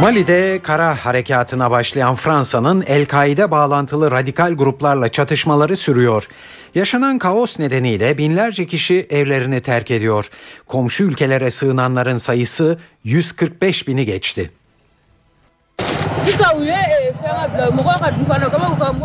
[0.00, 6.28] Mali'de kara harekatına başlayan Fransa'nın El-Kaide bağlantılı radikal gruplarla çatışmaları sürüyor.
[6.74, 10.30] Yaşanan kaos nedeniyle binlerce kişi evlerini terk ediyor.
[10.66, 14.50] Komşu ülkelere sığınanların sayısı 145 bini geçti.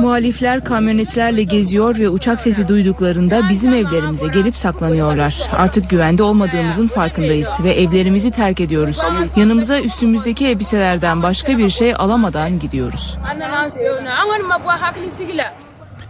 [0.01, 5.49] Muhalifler kamyonetlerle geziyor ve uçak sesi duyduklarında bizim evlerimize gelip saklanıyorlar.
[5.57, 8.97] Artık güvende olmadığımızın farkındayız ve evlerimizi terk ediyoruz.
[9.35, 13.17] Yanımıza üstümüzdeki elbiselerden başka bir şey alamadan gidiyoruz.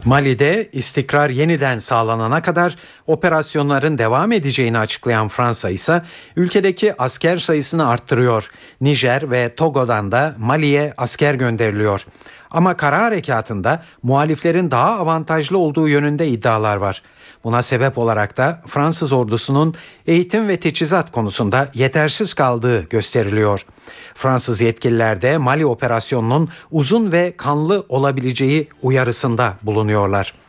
[0.06, 2.76] Mali'de istikrar yeniden sağlanana kadar
[3.08, 6.02] operasyonların devam edeceğini açıklayan Fransa ise
[6.36, 8.50] ülkedeki asker sayısını arttırıyor.
[8.82, 12.06] Nijer ve Togo'dan da Mali'ye asker gönderiliyor.
[12.52, 17.02] Ama kara harekatında muhaliflerin daha avantajlı olduğu yönünde iddialar var.
[17.44, 19.76] Buna sebep olarak da Fransız ordusunun
[20.08, 23.66] eğitim ve teçhizat konusunda yetersiz kaldığı gösteriliyor.
[24.16, 30.43] Fransız yetkililer de Mali operasyonunun uzun ve kanlı olabileceği uyarısında bulunuyorlar.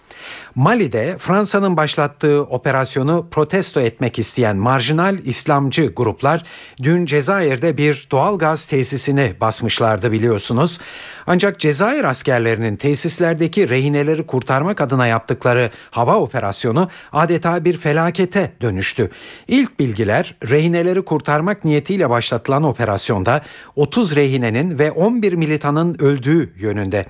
[0.55, 6.43] Mali'de Fransa'nın başlattığı operasyonu protesto etmek isteyen marjinal İslamcı gruplar
[6.83, 10.81] dün Cezayir'de bir doğal gaz tesisini basmışlardı biliyorsunuz.
[11.27, 19.11] Ancak Cezayir askerlerinin tesislerdeki rehineleri kurtarmak adına yaptıkları hava operasyonu adeta bir felakete dönüştü.
[19.49, 23.43] İlk bilgiler rehineleri kurtarmak niyetiyle başlatılan operasyonda
[23.77, 27.07] 30 rehinenin ve 11 militanın öldüğü yönünde.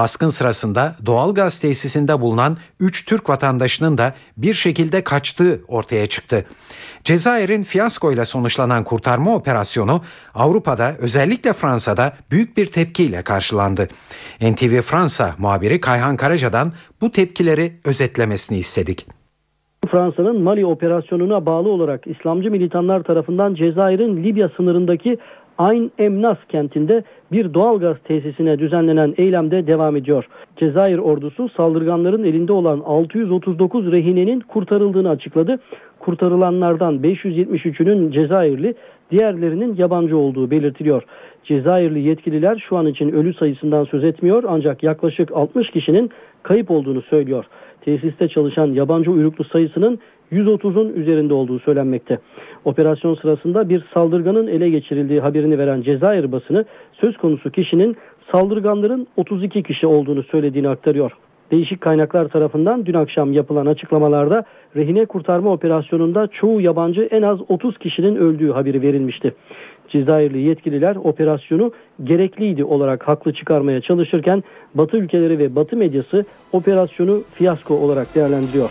[0.00, 6.44] Baskın sırasında doğal gaz tesisinde bulunan 3 Türk vatandaşının da bir şekilde kaçtığı ortaya çıktı.
[7.04, 10.00] Cezayir'in fiyaskoyla sonuçlanan kurtarma operasyonu
[10.34, 13.88] Avrupa'da özellikle Fransa'da büyük bir tepkiyle karşılandı.
[14.40, 19.06] NTV Fransa muhabiri Kayhan Karaca'dan bu tepkileri özetlemesini istedik.
[19.88, 25.18] Fransa'nın Mali operasyonuna bağlı olarak İslamcı militanlar tarafından Cezayir'in Libya sınırındaki
[25.60, 30.28] Ayn Emnas kentinde bir doğalgaz tesisine düzenlenen eylemde devam ediyor.
[30.56, 35.58] Cezayir ordusu saldırganların elinde olan 639 rehinenin kurtarıldığını açıkladı.
[35.98, 38.74] Kurtarılanlardan 573'ünün Cezayirli,
[39.10, 41.02] diğerlerinin yabancı olduğu belirtiliyor.
[41.44, 46.10] Cezayirli yetkililer şu an için ölü sayısından söz etmiyor ancak yaklaşık 60 kişinin
[46.42, 47.44] kayıp olduğunu söylüyor.
[47.80, 49.98] Tesiste çalışan yabancı uyruklu sayısının
[50.32, 52.18] 130'un üzerinde olduğu söylenmekte.
[52.64, 57.96] Operasyon sırasında bir saldırganın ele geçirildiği haberini veren Cezayir basını söz konusu kişinin
[58.32, 61.12] saldırganların 32 kişi olduğunu söylediğini aktarıyor.
[61.50, 64.44] Değişik kaynaklar tarafından dün akşam yapılan açıklamalarda
[64.76, 69.34] rehine kurtarma operasyonunda çoğu yabancı en az 30 kişinin öldüğü haberi verilmişti.
[69.88, 71.72] Cezayirli yetkililer operasyonu
[72.04, 74.44] gerekliydi olarak haklı çıkarmaya çalışırken
[74.74, 78.70] Batı ülkeleri ve Batı medyası operasyonu fiyasko olarak değerlendiriyor.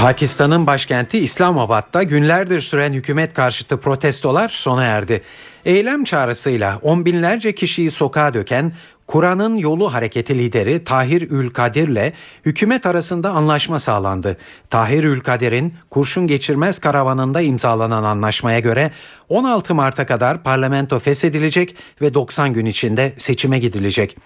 [0.00, 5.22] Pakistan'ın başkenti İslamabad'da günlerdir süren hükümet karşıtı protestolar sona erdi.
[5.64, 8.72] Eylem çağrısıyla on binlerce kişiyi sokağa döken
[9.06, 12.12] Kur'an'ın yolu hareketi lideri Tahir Ülkadir'le
[12.46, 14.36] hükümet arasında anlaşma sağlandı.
[14.70, 18.90] Tahir Ülkadir'in kurşun geçirmez karavanında imzalanan anlaşmaya göre
[19.30, 24.16] 16 Mart'a kadar parlamento feshedilecek ve 90 gün içinde seçime gidilecek.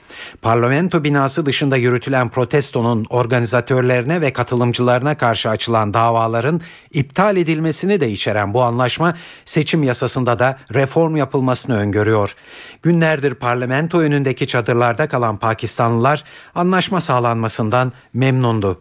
[0.43, 6.61] Parlamento binası dışında yürütülen protestonun organizatörlerine ve katılımcılarına karşı açılan davaların
[6.93, 9.15] iptal edilmesini de içeren bu anlaşma
[9.45, 12.35] seçim yasasında da reform yapılmasını öngörüyor.
[12.83, 18.79] Günlerdir parlamento önündeki çadırlarda kalan Pakistanlılar anlaşma sağlanmasından memnundu.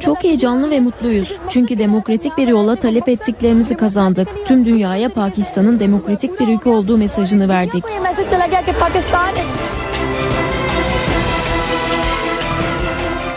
[0.00, 1.36] Çok heyecanlı ve mutluyuz.
[1.48, 4.28] Çünkü demokratik bir yolla talep ettiklerimizi kazandık.
[4.46, 7.84] Tüm dünyaya Pakistan'ın demokratik bir ülke olduğu mesajını verdik.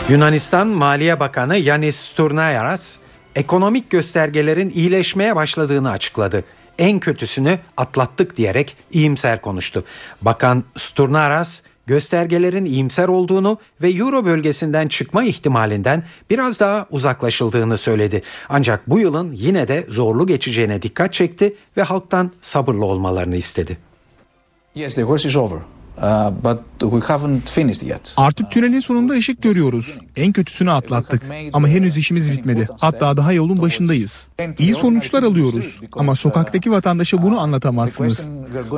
[0.08, 2.98] Yunanistan Maliye Bakanı Yanis Sturnayaras
[3.36, 6.44] ekonomik göstergelerin iyileşmeye başladığını açıkladı.
[6.78, 9.84] En kötüsünü atlattık diyerek iyimser konuştu.
[10.22, 18.22] Bakan Sturnaras göstergelerin iyimser olduğunu ve Euro bölgesinden çıkma ihtimalinden biraz daha uzaklaşıldığını söyledi.
[18.48, 23.78] Ancak bu yılın yine de zorlu geçeceğine dikkat çekti ve halktan sabırlı olmalarını istedi.
[24.74, 25.58] Yes, the worst is over.
[25.96, 28.12] Uh, but we haven't finished yet.
[28.16, 29.98] Artık tünelin sonunda ışık görüyoruz.
[30.16, 31.22] En kötüsünü atlattık.
[31.52, 32.68] Ama henüz işimiz bitmedi.
[32.80, 34.28] Hatta daha yolun başındayız.
[34.58, 35.80] İyi sonuçlar alıyoruz.
[35.92, 38.30] Ama sokaktaki vatandaşa bunu anlatamazsınız.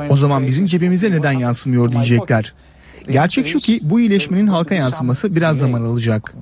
[0.09, 2.53] O zaman bizim cebimize neden yansımıyor diyecekler.
[3.11, 6.35] Gerçek şu ki bu iyileşmenin halka yansıması biraz zaman alacak.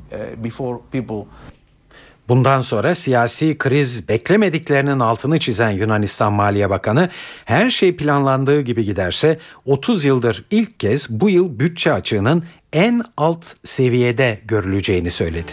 [2.29, 7.09] Bundan sonra siyasi kriz beklemediklerinin altını çizen Yunanistan Maliye Bakanı
[7.45, 13.45] her şey planlandığı gibi giderse 30 yıldır ilk kez bu yıl bütçe açığının en alt
[13.63, 15.51] seviyede görüleceğini söyledi.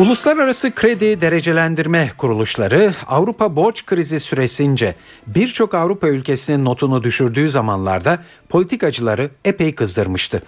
[0.00, 4.94] Uluslararası kredi derecelendirme kuruluşları Avrupa borç krizi süresince
[5.26, 10.42] birçok Avrupa ülkesinin notunu düşürdüğü zamanlarda politikacıları epey kızdırmıştı.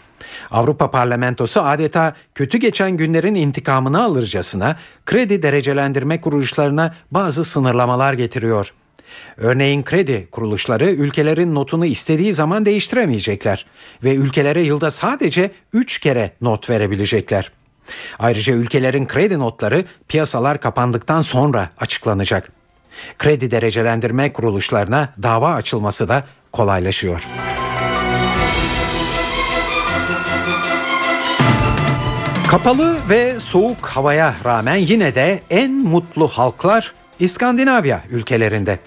[0.51, 8.75] Avrupa Parlamentosu adeta kötü geçen günlerin intikamını alırcasına kredi derecelendirme kuruluşlarına bazı sınırlamalar getiriyor.
[9.37, 13.67] Örneğin kredi kuruluşları ülkelerin notunu istediği zaman değiştiremeyecekler
[14.05, 17.53] ve ülkelere yılda sadece 3 kere not verebilecekler.
[18.19, 22.53] Ayrıca ülkelerin kredi notları piyasalar kapandıktan sonra açıklanacak.
[23.19, 27.23] Kredi derecelendirme kuruluşlarına dava açılması da kolaylaşıyor.
[32.49, 38.79] Kapalı ve soğuk havaya rağmen yine de en mutlu halklar İskandinavya ülkelerinde.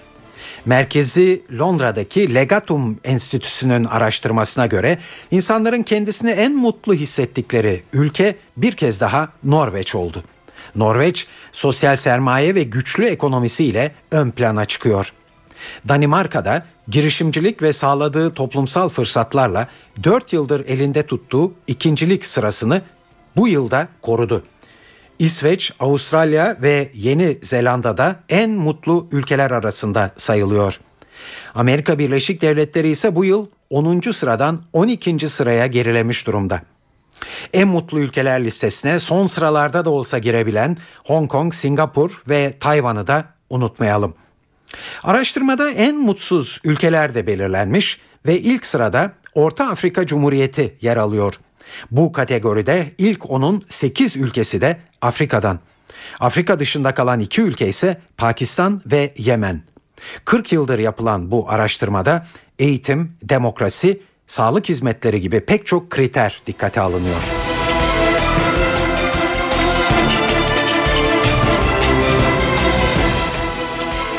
[0.66, 4.98] Merkezi Londra'daki Legatum Enstitüsü'nün araştırmasına göre
[5.30, 10.24] insanların kendisini en mutlu hissettikleri ülke bir kez daha Norveç oldu.
[10.74, 15.12] Norveç sosyal sermaye ve güçlü ekonomisiyle ön plana çıkıyor.
[15.88, 19.68] Danimarka'da girişimcilik ve sağladığı toplumsal fırsatlarla
[20.04, 22.82] 4 yıldır elinde tuttuğu ikincilik sırasını
[23.36, 24.44] bu yılda korudu.
[25.18, 30.80] İsveç, Avustralya ve Yeni Zelanda'da en mutlu ülkeler arasında sayılıyor.
[31.54, 34.00] Amerika Birleşik Devletleri ise bu yıl 10.
[34.00, 35.28] sıradan 12.
[35.28, 36.62] sıraya gerilemiş durumda.
[37.52, 43.24] En mutlu ülkeler listesine son sıralarda da olsa girebilen Hong Kong, Singapur ve Tayvan'ı da
[43.50, 44.14] unutmayalım.
[45.02, 51.34] Araştırmada en mutsuz ülkeler de belirlenmiş ve ilk sırada Orta Afrika Cumhuriyeti yer alıyor.
[51.90, 55.58] Bu kategoride ilk onun 8 ülkesi de Afrika'dan.
[56.20, 59.62] Afrika dışında kalan iki ülke ise Pakistan ve Yemen.
[60.24, 62.26] 40 yıldır yapılan bu araştırmada
[62.58, 67.20] eğitim, demokrasi, sağlık hizmetleri gibi pek çok kriter dikkate alınıyor.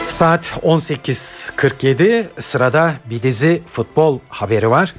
[0.08, 4.94] Saat 18.47 sırada bir dizi futbol haberi var.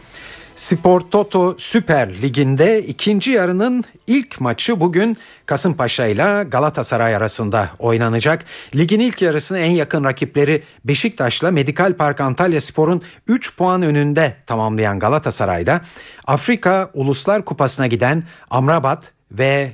[0.59, 8.45] Spor Toto Süper Ligi'nde ikinci yarının ilk maçı bugün Kasımpaşa ile Galatasaray arasında oynanacak.
[8.75, 14.99] Ligin ilk yarısını en yakın rakipleri Beşiktaş'la Medikal Park Antalya Spor'un 3 puan önünde tamamlayan
[14.99, 15.81] Galatasaray'da
[16.27, 19.73] Afrika Uluslar Kupası'na giden Amrabat ve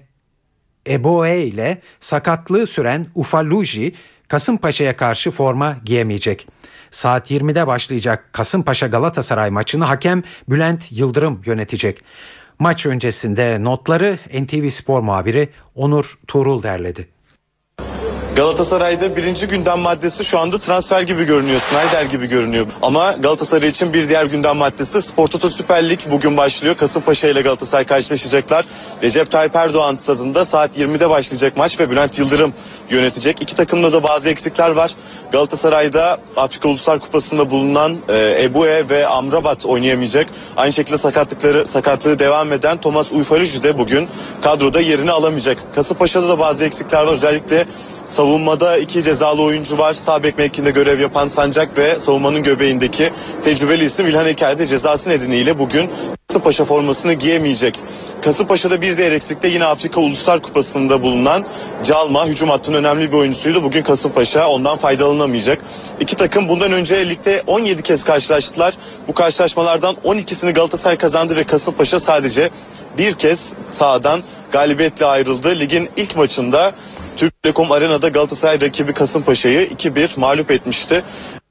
[0.89, 3.95] Eboe ile sakatlığı süren Ufaluji
[4.28, 6.47] Kasımpaşa'ya karşı forma giyemeyecek.
[6.95, 12.01] Saat 20'de başlayacak Kasımpaşa Galatasaray maçını hakem Bülent Yıldırım yönetecek.
[12.59, 17.14] Maç öncesinde notları NTV Spor muhabiri Onur Tuğrul derledi.
[18.37, 22.66] Galatasaray'da birinci gündem maddesi şu anda transfer gibi görünüyor, Snyder gibi görünüyor.
[22.82, 26.76] Ama Galatasaray için bir diğer gündem maddesi Spor Toto Süper Lig bugün başlıyor.
[26.76, 28.64] Kasımpaşa ile Galatasaray karşılaşacaklar.
[29.03, 32.55] Recep Tayyip Erdoğan stadında saat 20'de başlayacak maç ve Bülent Yıldırım
[32.91, 33.43] yönetecek.
[33.43, 34.95] İki takımda da bazı eksikler var.
[35.32, 40.26] Galatasaray'da Afrika Uluslar Kupası'nda bulunan e, Ebue ve Amrabat oynayamayacak.
[40.57, 44.09] Aynı şekilde sakatlıkları sakatlığı devam eden Thomas Uyfaluji de bugün
[44.43, 45.59] kadroda yerini alamayacak.
[45.74, 47.12] Kasımpaşa'da da bazı eksikler var.
[47.12, 47.66] Özellikle
[48.05, 49.94] Savunmada iki cezalı oyuncu var.
[49.94, 53.11] Sağ bek mevkinde görev yapan Sancak ve savunmanın göbeğindeki
[53.44, 55.90] tecrübeli isim İlhan Eker de cezası nedeniyle bugün
[56.28, 57.78] Kasımpaşa formasını giyemeyecek.
[58.22, 61.46] Kasımpaşa'da bir diğer eksikte yine Afrika Uluslar Kupası'nda bulunan
[61.84, 63.62] Calma hücum hattının önemli bir oyuncusuydu.
[63.62, 65.59] Bugün Kasımpaşa ondan faydalanamayacak.
[66.00, 68.74] İki takım bundan önce ligde 17 kez karşılaştılar.
[69.09, 72.50] Bu karşılaşmalardan 12'sini Galatasaray kazandı ve Kasımpaşa sadece
[72.99, 74.22] bir kez sahadan
[74.53, 75.59] galibiyetle ayrıldı.
[75.61, 76.72] Ligin ilk maçında
[77.16, 81.03] Türk Telekom Arena'da Galatasaray rakibi Kasımpaşa'yı 2-1 mağlup etmişti.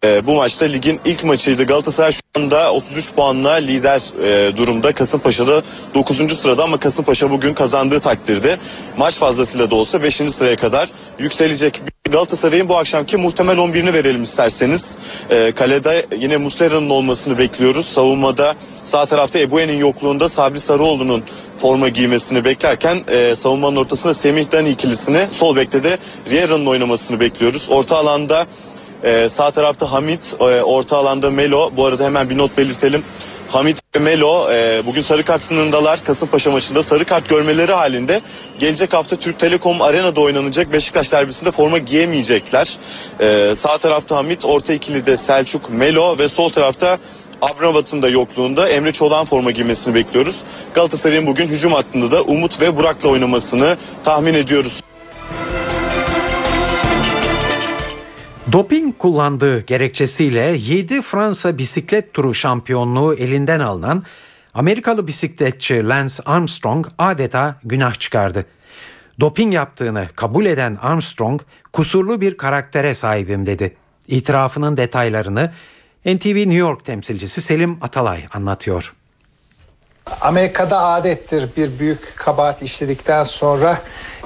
[0.04, 1.64] E, bu maçta ligin ilk maçıydı.
[1.64, 4.92] Galatasaray şu anda 33 puanla lider e, durumda.
[4.92, 6.38] Kasımpaşa'da 9.
[6.38, 8.58] sırada ama Kasımpaşa bugün kazandığı takdirde
[8.98, 10.16] maç fazlasıyla da olsa 5.
[10.16, 10.90] sıraya kadar
[11.20, 11.82] yükselecek.
[12.10, 14.98] Galatasaray'ın bu akşamki muhtemel 11'ini verelim isterseniz.
[15.30, 17.86] E, kalede yine Muslera'nın olmasını bekliyoruz.
[17.86, 21.24] Savunmada sağ tarafta Ebue'nin yokluğunda Sabri Sarıoğlu'nun
[21.58, 25.98] forma giymesini beklerken e, savunmanın ortasında Semih Dani ikilisini sol bekte de
[26.30, 27.68] Riera'nın oynamasını bekliyoruz.
[27.70, 28.48] Orta alanda
[29.04, 31.72] e, sağ tarafta Hamit, e, orta alanda Melo.
[31.78, 33.04] Bu arada hemen bir not belirtelim.
[33.50, 36.04] Hamit ve Melo e, bugün sarı kart sınırındalar.
[36.04, 38.22] Kasımpaşa maçında sarı kart görmeleri halinde
[38.60, 42.78] gelecek hafta Türk Telekom Arena'da oynanacak Beşiktaş derbisinde forma giyemeyecekler.
[43.20, 46.98] E, sağ tarafta Hamit, orta ikili de Selçuk, Melo ve sol tarafta
[47.42, 50.44] Abramat'ın da yokluğunda Emre Çolak'ın forma giymesini bekliyoruz.
[50.74, 54.82] Galatasaray'ın bugün hücum hattında da Umut ve Burak'la oynamasını tahmin ediyoruz.
[58.54, 64.04] Doping kullandığı gerekçesiyle 7 Fransa bisiklet turu şampiyonluğu elinden alınan
[64.54, 68.46] Amerikalı bisikletçi Lance Armstrong adeta günah çıkardı.
[69.20, 71.42] Doping yaptığını kabul eden Armstrong
[71.74, 73.76] kusurlu bir karaktere sahibim dedi.
[74.08, 75.52] İtirafının detaylarını
[76.06, 78.94] NTV New York temsilcisi Selim Atalay anlatıyor.
[80.22, 83.82] Amerika'da adettir bir büyük kabahat işledikten sonra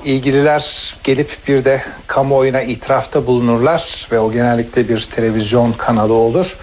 [0.05, 6.55] ilgililer gelip bir de kamuoyuna itirafta bulunurlar ve o genellikle bir televizyon kanalı olur.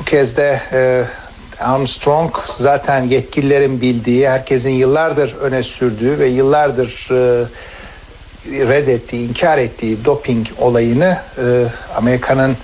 [0.00, 1.04] Bu kez de e,
[1.60, 7.46] Armstrong zaten yetkililerin bildiği, herkesin yıllardır öne sürdüğü ve yıllardır e,
[8.46, 11.64] reddettiği, inkar ettiği doping olayını e,
[11.96, 12.56] Amerika'nın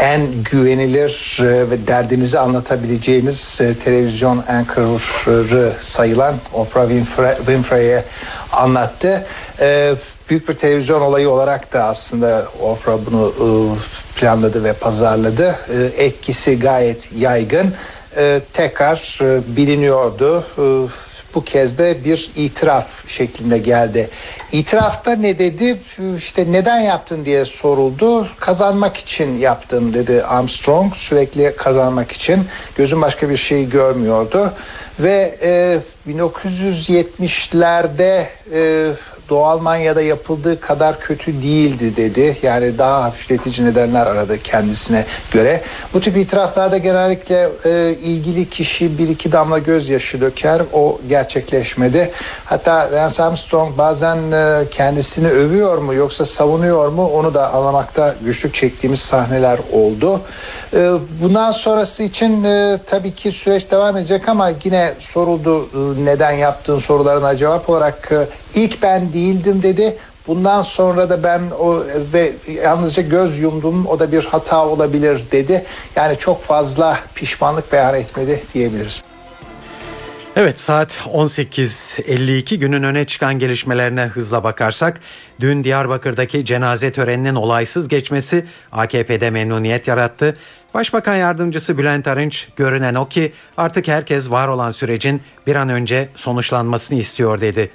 [0.00, 6.88] en güvenilir e, ve derdinizi anlatabileceğiniz e, televizyon anchor'ı sayılan Oprah
[7.36, 8.04] Winfrey'e
[8.52, 9.26] anlattı.
[9.60, 9.94] E,
[10.30, 13.32] büyük bir televizyon olayı olarak da aslında Oprah bunu
[14.16, 15.56] planladı ve pazarladı.
[15.96, 17.74] Etkisi gayet yaygın.
[18.52, 19.18] Tekrar
[19.56, 20.44] biliniyordu
[21.34, 24.10] bu kez de bir itiraf şeklinde geldi.
[24.52, 25.78] İtirafta ne dedi?
[26.18, 28.28] İşte neden yaptın diye soruldu.
[28.40, 30.94] Kazanmak için yaptım dedi Armstrong.
[30.94, 32.42] Sürekli kazanmak için.
[32.76, 34.52] Gözüm başka bir şey görmüyordu.
[35.00, 35.78] Ve e,
[36.08, 38.90] 1970'lerde e,
[39.28, 42.36] Doğu Almanya'da yapıldığı kadar kötü değildi dedi.
[42.42, 45.62] Yani daha hafifletici nedenler aradı kendisine göre.
[45.94, 50.62] Bu tip itiraflarda genellikle e, ilgili kişi bir iki damla gözyaşı döker.
[50.72, 52.10] O gerçekleşmedi.
[52.44, 58.54] Hatta Lance Armstrong bazen e, kendisini övüyor mu yoksa savunuyor mu onu da anlamakta güçlük
[58.54, 60.20] çektiğimiz sahneler oldu.
[60.74, 60.92] E,
[61.22, 66.78] bundan sonrası için e, tabii ki süreç devam edecek ama yine soruldu e, neden yaptığın
[66.78, 68.26] sorularına cevap olarak e,
[68.60, 69.96] ilk ben değildim dedi.
[70.26, 71.82] Bundan sonra da ben o
[72.12, 72.32] ve
[72.64, 75.64] yalnızca göz yumdum o da bir hata olabilir dedi.
[75.96, 79.02] Yani çok fazla pişmanlık beyan etmedi diyebiliriz.
[80.36, 85.00] Evet saat 18.52 günün öne çıkan gelişmelerine hızla bakarsak
[85.40, 90.36] dün Diyarbakır'daki cenaze töreninin olaysız geçmesi AKP'de memnuniyet yarattı.
[90.74, 96.08] Başbakan yardımcısı Bülent Arınç görünen o ki artık herkes var olan sürecin bir an önce
[96.14, 97.70] sonuçlanmasını istiyor dedi.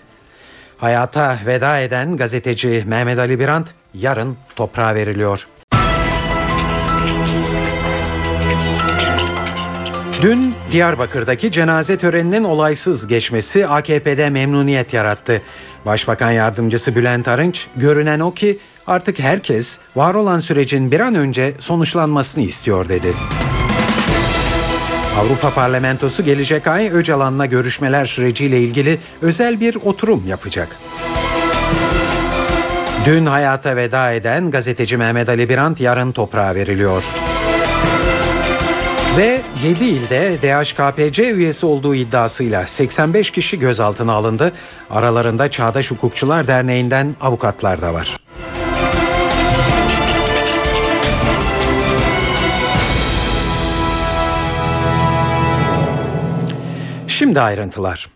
[0.77, 5.47] Hayata veda eden gazeteci Mehmet Ali Birant yarın toprağa veriliyor.
[10.21, 15.41] Dün Diyarbakır'daki cenaze töreninin olaysız geçmesi AKP'de memnuniyet yarattı.
[15.85, 21.53] Başbakan yardımcısı Bülent Arınç görünen o ki artık herkes var olan sürecin bir an önce
[21.59, 23.13] sonuçlanmasını istiyor dedi.
[25.17, 30.77] Avrupa Parlamentosu gelecek ay Öcalan'la görüşmeler süreciyle ilgili özel bir oturum yapacak.
[33.05, 37.03] Dün hayata veda eden gazeteci Mehmet Ali Birant yarın toprağa veriliyor.
[39.17, 44.51] Ve 7 ilde DHKPC üyesi olduğu iddiasıyla 85 kişi gözaltına alındı.
[44.89, 48.17] Aralarında Çağdaş Hukukçular Derneği'nden avukatlar da var.
[57.17, 58.09] Şimdi ayrıntılar.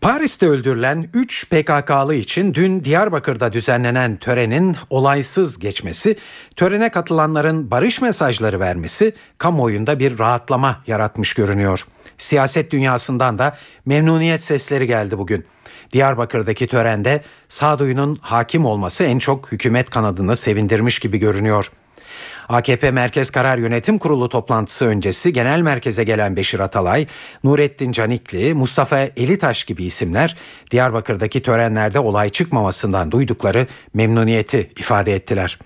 [0.00, 6.16] Paris'te öldürülen 3 PKK'lı için dün Diyarbakır'da düzenlenen törenin olaysız geçmesi,
[6.56, 11.86] törene katılanların barış mesajları vermesi kamuoyunda bir rahatlama yaratmış görünüyor.
[12.18, 13.56] Siyaset dünyasından da
[13.86, 15.46] memnuniyet sesleri geldi bugün.
[15.92, 21.70] Diyarbakır'daki törende sağduyunun hakim olması en çok hükümet kanadını sevindirmiş gibi görünüyor.
[22.50, 27.06] AKP Merkez Karar Yönetim Kurulu toplantısı öncesi genel merkeze gelen Beşir Atalay,
[27.44, 30.36] Nurettin Canikli, Mustafa Elitaş gibi isimler
[30.70, 35.58] Diyarbakır'daki törenlerde olay çıkmamasından duydukları memnuniyeti ifade ettiler.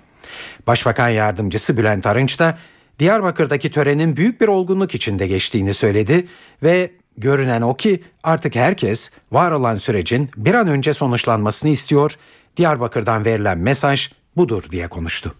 [0.66, 2.58] Başbakan yardımcısı Bülent Arınç da
[2.98, 6.26] Diyarbakır'daki törenin büyük bir olgunluk içinde geçtiğini söyledi
[6.62, 12.12] ve görünen o ki artık herkes var olan sürecin bir an önce sonuçlanmasını istiyor.
[12.56, 15.34] Diyarbakır'dan verilen mesaj budur diye konuştu.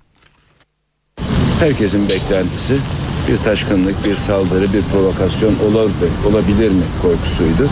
[1.64, 2.76] Herkesin beklentisi
[3.28, 5.90] bir taşkınlık, bir saldırı, bir provokasyon olur,
[6.30, 7.68] olabilir mi korkusuydu.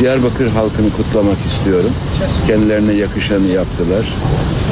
[0.00, 1.90] Diyarbakır halkını kutlamak istiyorum.
[2.46, 4.14] Kendilerine yakışanı yaptılar.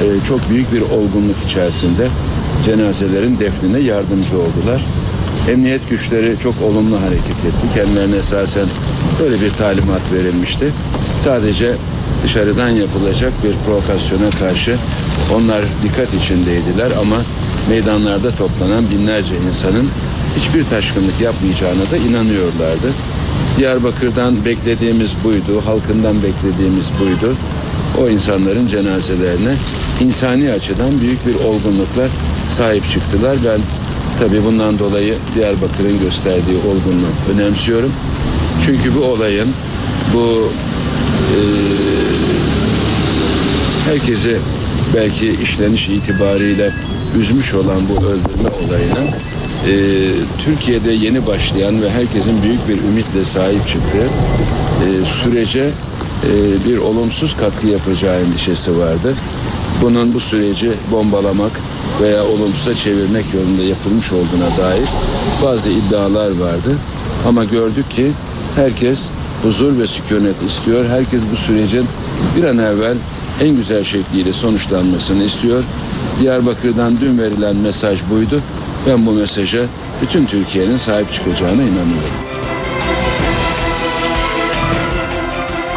[0.02, 2.09] Ee, çok büyük bir olgunluk içerisinde
[2.64, 4.84] cenazelerin defnine yardımcı oldular.
[5.50, 7.74] Emniyet güçleri çok olumlu hareket etti.
[7.74, 8.66] Kendilerine esasen
[9.20, 10.72] böyle bir talimat verilmişti.
[11.18, 11.74] Sadece
[12.24, 14.76] dışarıdan yapılacak bir provokasyona karşı
[15.34, 17.16] onlar dikkat içindeydiler ama
[17.68, 19.88] meydanlarda toplanan binlerce insanın
[20.36, 22.92] hiçbir taşkınlık yapmayacağına da inanıyorlardı.
[23.59, 27.34] Diyarbakır'dan beklediğimiz buydu, halkından beklediğimiz buydu.
[28.00, 29.54] O insanların cenazelerine
[30.00, 32.09] insani açıdan büyük bir olgunlukla
[32.50, 33.36] sahip çıktılar.
[33.44, 33.61] Ben
[34.18, 37.92] tabii bundan dolayı Diyarbakır'ın gösterdiği olgunluğu önemsiyorum.
[38.66, 39.48] Çünkü bu olayın
[40.14, 40.52] bu
[41.35, 41.39] e,
[43.91, 44.37] herkesi
[44.95, 46.70] belki işleniş itibariyle
[47.20, 49.09] üzmüş olan bu öldürme olayının
[49.66, 49.72] e,
[50.45, 54.09] Türkiye'de yeni başlayan ve herkesin büyük bir ümitle sahip çıktığı
[54.85, 55.70] e, sürece
[56.24, 56.31] e,
[56.68, 59.14] bir olumsuz katkı yapacağı endişesi vardı.
[59.83, 61.53] Bunun bu süreci bombalamak
[62.03, 64.89] veya olumsuza çevirmek yolunda yapılmış olduğuna dair
[65.43, 66.76] bazı iddialar vardı.
[67.29, 68.11] Ama gördük ki
[68.57, 69.07] herkes
[69.43, 70.84] huzur ve sükunet istiyor.
[70.84, 71.86] Herkes bu sürecin
[72.36, 72.97] bir an evvel
[73.41, 75.62] en güzel şekliyle sonuçlanmasını istiyor.
[76.20, 78.43] Diyarbakır'dan dün verilen mesaj buydu.
[78.86, 79.64] Ben bu mesaja
[80.03, 82.28] bütün Türkiye'nin sahip çıkacağına inanıyorum.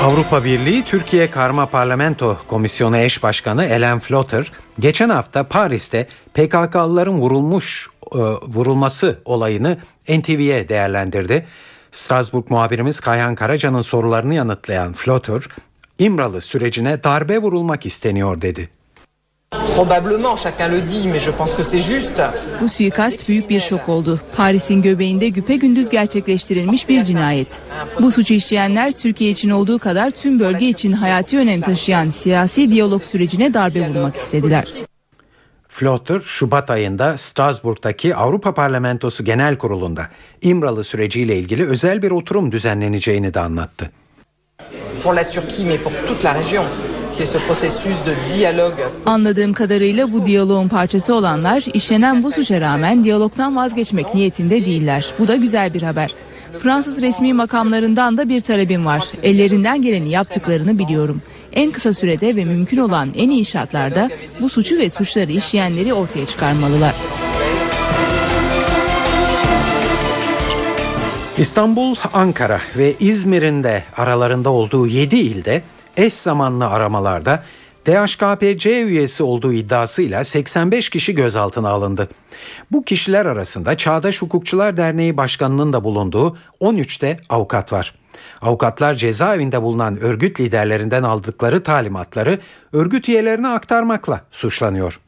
[0.01, 7.89] Avrupa Birliği Türkiye Karma Parlamento Komisyonu eş başkanı Ellen Flotter geçen hafta Paris'te PKK'lıların vurulmuş
[8.11, 9.77] e, vurulması olayını
[10.09, 11.45] NTV'ye değerlendirdi.
[11.91, 15.41] Strasbourg muhabirimiz Kayhan Karaca'nın sorularını yanıtlayan Flotter,
[15.99, 18.69] İmralı sürecine darbe vurulmak isteniyor dedi.
[19.75, 22.31] Probablement, chacun le dit, mais je pense que c'est juste.
[22.61, 24.21] Bu suikast büyük bir şok oldu.
[24.35, 27.61] Paris'in göbeğinde güpegündüz gerçekleştirilmiş bir cinayet.
[28.01, 33.03] Bu suçu işleyenler Türkiye için olduğu kadar tüm bölge için hayati önem taşıyan siyasi diyalog
[33.03, 34.67] sürecine darbe vurmak istediler.
[35.73, 40.07] Flotter, Şubat ayında Strasbourg'daki Avrupa Parlamentosu Genel Kurulu'nda
[40.41, 43.91] İmralı süreciyle ilgili özel bir oturum düzenleneceğini de anlattı.
[45.03, 46.65] Pour la Turquie, mais pour toute la région,
[47.13, 52.61] qui est ce processus de dialogue Anladığım kadarıyla bu diyaloğun parçası olanlar işlenen bu suça
[52.61, 55.13] rağmen diyalogtan vazgeçmek niyetinde değiller.
[55.19, 56.15] Bu da güzel bir haber.
[56.59, 59.03] Fransız resmi makamlarından da bir talebim var.
[59.23, 61.21] Ellerinden geleni yaptıklarını biliyorum.
[61.53, 64.09] En kısa sürede ve mümkün olan en iyi şartlarda
[64.41, 66.95] bu suçu ve suçları işleyenleri ortaya çıkarmalılar.
[71.37, 75.61] İstanbul, Ankara ve İzmir'in de aralarında olduğu 7 ilde
[75.97, 77.43] eş zamanlı aramalarda
[77.85, 82.09] DHKPC üyesi olduğu iddiasıyla 85 kişi gözaltına alındı.
[82.71, 87.93] Bu kişiler arasında Çağdaş Hukukçular Derneği Başkanı'nın da bulunduğu 13 de avukat var.
[88.41, 92.39] Avukatlar cezaevinde bulunan örgüt liderlerinden aldıkları talimatları
[92.73, 94.99] örgüt üyelerine aktarmakla suçlanıyor.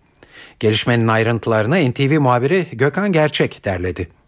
[0.59, 4.22] Gelişmenin ayrıntılarını NTV muhabiri Gökhan Gerçek derledi.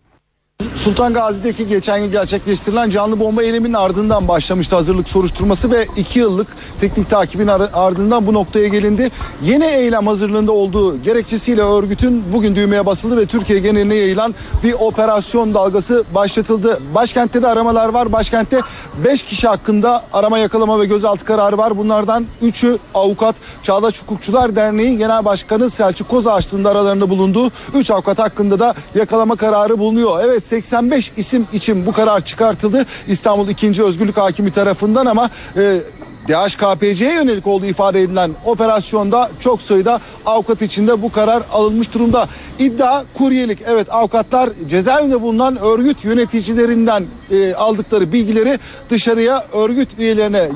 [0.86, 6.48] Sultan Gazi'deki geçen yıl gerçekleştirilen canlı bomba eyleminin ardından başlamıştı hazırlık soruşturması ve iki yıllık
[6.82, 9.12] teknik takibin ar- ardından bu noktaya gelindi.
[9.44, 15.54] Yeni eylem hazırlığında olduğu gerekçesiyle örgütün bugün düğmeye basıldı ve Türkiye geneline yayılan bir operasyon
[15.54, 16.80] dalgası başlatıldı.
[16.96, 18.12] Başkentte de aramalar var.
[18.12, 18.60] Başkentte
[19.06, 21.78] 5 kişi hakkında arama yakalama ve gözaltı kararı var.
[21.78, 28.20] Bunlardan 3'ü avukat Çağdaş Hukukçular Derneği Genel Başkanı Selçuk Kozağaçlı'nın da aralarında bulunduğu 3 avukat
[28.20, 30.24] hakkında da yakalama kararı bulunuyor.
[30.24, 33.84] Evet 85 isim için bu karar çıkartıldı İstanbul 2.
[33.84, 35.82] Özgürlük Hakimi tarafından ama e,
[36.28, 42.28] DHKPC'ye yönelik olduğu ifade edilen operasyonda çok sayıda avukat içinde bu karar alınmış durumda.
[42.60, 43.60] İddia kuryelik.
[43.68, 48.60] Evet avukatlar cezaevinde bulunan örgüt yöneticilerinden e, aldıkları bilgileri
[48.90, 50.50] dışarıya örgüt üyelerine e,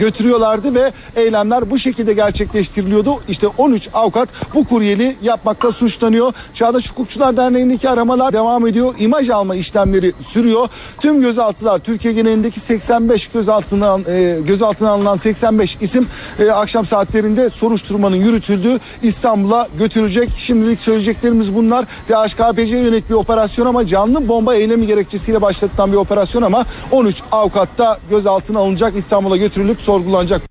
[0.00, 3.22] götürüyorlardı ve eylemler bu şekilde gerçekleştiriliyordu.
[3.28, 6.32] İşte 13 avukat bu kuryeli yapmakta suçlanıyor.
[6.54, 8.94] Çağdaş Hukukçular Derneği'ndeki aramalar devam ediyor.
[8.98, 10.68] İmaj alma işlemleri sürüyor.
[11.00, 16.06] Tüm gözaltılar Türkiye genelindeki 85 gözaltına e, gözaltına alınan 85 isim
[16.38, 20.30] e, akşam saatlerinde soruşturmanın yürütüldüğü İstanbul'a götürülecek.
[20.36, 21.86] Şimdilik söyleyeceklerimiz bunlar.
[22.08, 27.78] DHKPC'ye yönelik bir operasyon ama canlı bomba eylemi gerekçesiyle başlatılan bir operasyon ama 13 avukat
[27.78, 28.96] da gözaltına alınacak.
[28.96, 30.49] İstanbul'a götürülüp sorgulanacak.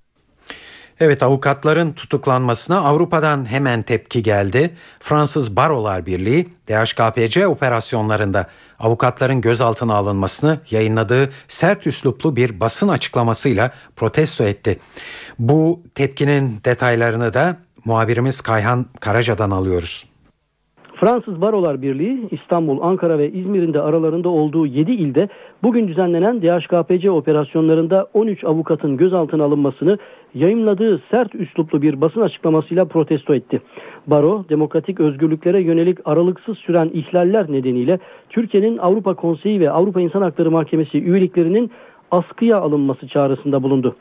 [1.00, 4.76] Evet avukatların tutuklanmasına Avrupa'dan hemen tepki geldi.
[5.00, 8.48] Fransız Barolar Birliği DHKPC operasyonlarında
[8.80, 14.80] avukatların gözaltına alınmasını yayınladığı sert üsluplu bir basın açıklamasıyla protesto etti.
[15.40, 20.09] Bu tepkinin detaylarını da muhabirimiz Kayhan Karaca'dan alıyoruz.
[21.00, 25.30] Fransız Barolar Birliği İstanbul, Ankara ve İzmir'in de aralarında olduğu 7 ilde
[25.64, 29.98] bugün düzenlenen DHKPC operasyonlarında 13 avukatın gözaltına alınmasını
[30.34, 33.62] yayımladığı sert üsluplu bir basın açıklamasıyla protesto etti.
[34.08, 40.52] Baro, demokratik özgürlüklere yönelik aralıksız süren ihlaller nedeniyle Türkiye'nin Avrupa Konseyi ve Avrupa İnsan Hakları
[40.52, 41.72] Mahkemesi üyeliklerinin
[42.12, 43.96] askıya alınması çağrısında bulundu.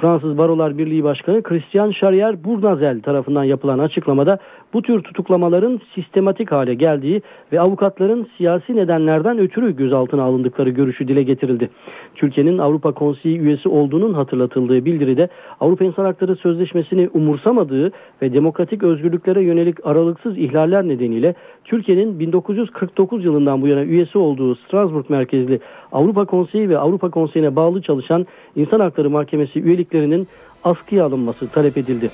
[0.00, 4.38] Fransız Barolar Birliği Başkanı Christian Charrier Bournazel tarafından yapılan açıklamada
[4.72, 7.22] bu tür tutuklamaların sistematik hale geldiği
[7.52, 11.70] ve avukatların siyasi nedenlerden ötürü gözaltına alındıkları görüşü dile getirildi.
[12.14, 15.28] Türkiye'nin Avrupa Konseyi üyesi olduğunun hatırlatıldığı bildiride
[15.60, 17.92] Avrupa İnsan Hakları Sözleşmesi'ni umursamadığı
[18.22, 21.34] ve demokratik özgürlüklere yönelik aralıksız ihlaller nedeniyle
[21.64, 25.60] Türkiye'nin 1949 yılından bu yana üyesi olduğu Strasbourg merkezli
[25.92, 28.26] Avrupa Konseyi ve Avrupa Konseyi'ne bağlı çalışan
[28.56, 30.28] İnsan Hakları Mahkemesi üyeliklerinin
[30.64, 32.10] askıya alınması talep edildi.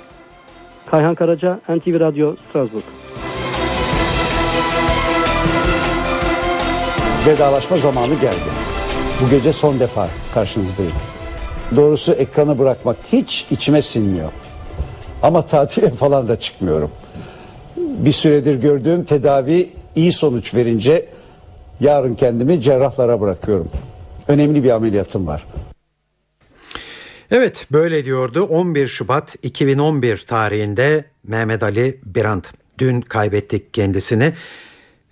[0.87, 2.85] Kayhan Karaca, NTV Radyo, Strasbourg.
[7.27, 8.51] Vedalaşma zamanı geldi.
[9.23, 10.93] Bu gece son defa karşınızdayım.
[11.77, 14.33] Doğrusu ekranı bırakmak hiç içime sinmiyor.
[15.23, 16.91] Ama tatile falan da çıkmıyorum.
[17.77, 21.07] Bir süredir gördüğüm tedavi iyi sonuç verince
[21.81, 23.69] yarın kendimi cerrahlara bırakıyorum.
[24.29, 25.47] Önemli bir ameliyatım var.
[27.31, 32.45] Evet böyle diyordu 11 Şubat 2011 tarihinde Mehmet Ali Birant.
[32.79, 34.33] Dün kaybettik kendisini.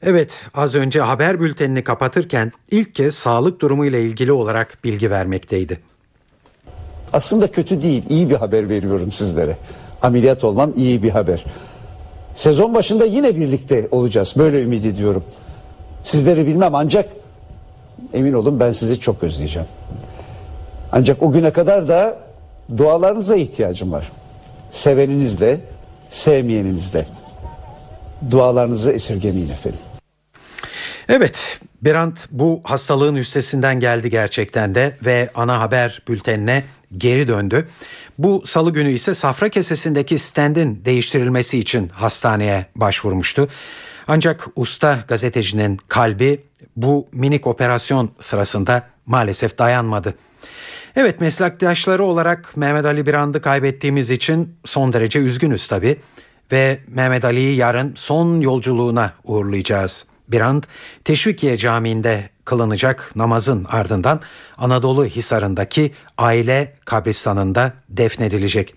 [0.03, 5.81] Evet az önce haber bültenini kapatırken ilk kez sağlık durumu ile ilgili olarak bilgi vermekteydi.
[7.13, 9.57] Aslında kötü değil, iyi bir haber veriyorum sizlere.
[10.03, 11.45] Ameliyat olmam iyi bir haber.
[12.35, 14.35] Sezon başında yine birlikte olacağız.
[14.39, 15.25] Böyle ümit ediyorum.
[16.05, 17.09] Sizleri bilmem ancak
[18.15, 19.69] emin olun ben sizi çok özleyeceğim.
[20.93, 22.19] Ancak o güne kadar da
[22.77, 24.13] dualarınıza ihtiyacım var.
[24.73, 25.61] Seveninizle,
[26.11, 27.07] sevmeyeninizle.
[28.31, 29.81] Dualarınızı esirgemeyin efendim.
[31.09, 36.65] Evet, Birant bu hastalığın üstesinden geldi gerçekten de ve ana haber bültenine
[36.97, 37.69] geri döndü.
[38.19, 43.49] Bu salı günü ise safra kesesindeki stendin değiştirilmesi için hastaneye başvurmuştu.
[44.07, 46.45] Ancak usta gazetecinin kalbi
[46.77, 50.15] bu minik operasyon sırasında maalesef dayanmadı.
[50.97, 55.97] Evet meslektaşları olarak Mehmet Ali Birand'ı kaybettiğimiz için son derece üzgünüz tabi
[56.53, 60.07] ve Mehmet Ali'yi yarın son yolculuğuna uğurlayacağız.
[60.29, 60.63] Birand
[61.05, 64.21] Teşvikiye Camii'nde kılınacak namazın ardından
[64.57, 68.75] Anadolu Hisarı'ndaki aile kabristanında defnedilecek.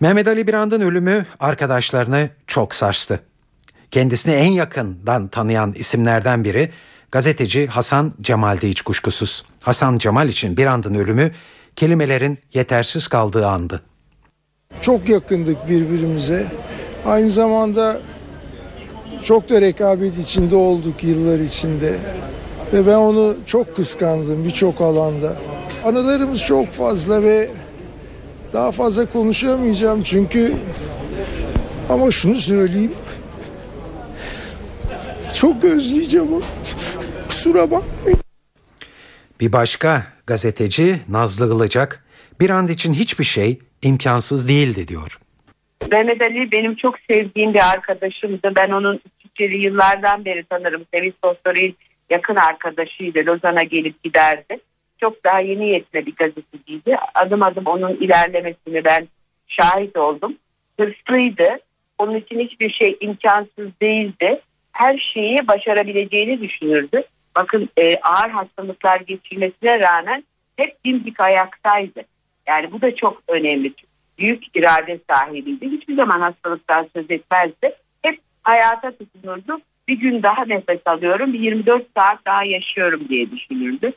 [0.00, 3.20] Mehmet Ali Birand'ın ölümü arkadaşlarını çok sarstı.
[3.94, 6.70] Kendisini en yakından tanıyan isimlerden biri
[7.10, 9.44] gazeteci Hasan Cemal'di hiç kuşkusuz.
[9.62, 11.30] Hasan Cemal için Birand'ın ölümü
[11.76, 13.82] kelimelerin yetersiz kaldığı andı.
[14.80, 16.46] Çok yakındık birbirimize.
[17.06, 18.00] Aynı zamanda
[19.22, 21.98] çok da rekabet içinde olduk yıllar içinde.
[22.72, 25.36] Ve ben onu çok kıskandım birçok alanda.
[25.84, 27.50] Anılarımız çok fazla ve
[28.52, 30.54] daha fazla konuşamayacağım çünkü
[31.88, 32.92] ama şunu söyleyeyim.
[35.34, 36.42] Çok özleyeceğim onu.
[37.28, 38.18] Kusura bakmayın.
[39.40, 42.04] Bir başka gazeteci Nazlı Ilıcak
[42.40, 45.18] bir an için hiçbir şey imkansız değildi diyor.
[45.90, 48.52] Mehmet Ali benim çok sevdiğim bir arkadaşımdı.
[48.56, 50.84] Ben onun İsviçreli yıllardan beri tanırım.
[50.94, 51.74] Sevil Sostor'un
[52.10, 53.18] yakın arkadaşıydı.
[53.26, 54.58] Lozan'a gelip giderdi.
[55.00, 56.96] Çok daha yeni yetme bir gazeteciydi.
[57.14, 59.08] Adım adım onun ilerlemesini ben
[59.48, 60.36] şahit oldum.
[60.80, 61.58] Hırslıydı.
[61.98, 64.40] Onun için hiçbir şey imkansız değildi.
[64.74, 67.02] Her şeyi başarabileceğini düşünürdü.
[67.36, 70.24] Bakın e, ağır hastalıklar geçirmesine rağmen
[70.56, 72.02] hep dimdik ayaktaydı.
[72.48, 73.74] Yani bu da çok önemli.
[74.18, 75.70] Büyük irade sahibiydi.
[75.70, 77.74] Hiçbir zaman hastalıktan söz etmezdi.
[78.02, 79.60] Hep hayata tutunurdu.
[79.88, 83.92] Bir gün daha nefes alıyorum, bir 24 saat daha yaşıyorum diye düşünürdü.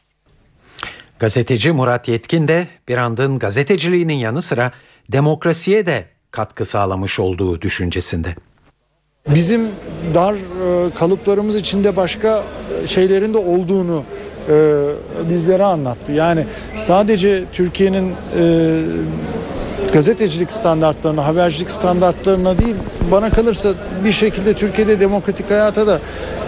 [1.20, 4.72] Gazeteci Murat Yetkin de bir andın gazeteciliğinin yanı sıra
[5.12, 8.36] demokrasiye de katkı sağlamış olduğu düşüncesinde.
[9.36, 9.62] Bizim
[10.14, 12.44] dar e, kalıplarımız içinde başka
[12.84, 14.04] e, şeylerin de olduğunu
[14.50, 14.84] e,
[15.30, 16.12] bizlere anlattı.
[16.12, 18.14] Yani sadece Türkiye'nin
[19.94, 22.76] gazetecilik standartlarına, habercilik standartlarına değil
[23.12, 23.74] bana kalırsa
[24.06, 26.00] bir şekilde Türkiye'de demokratik hayata da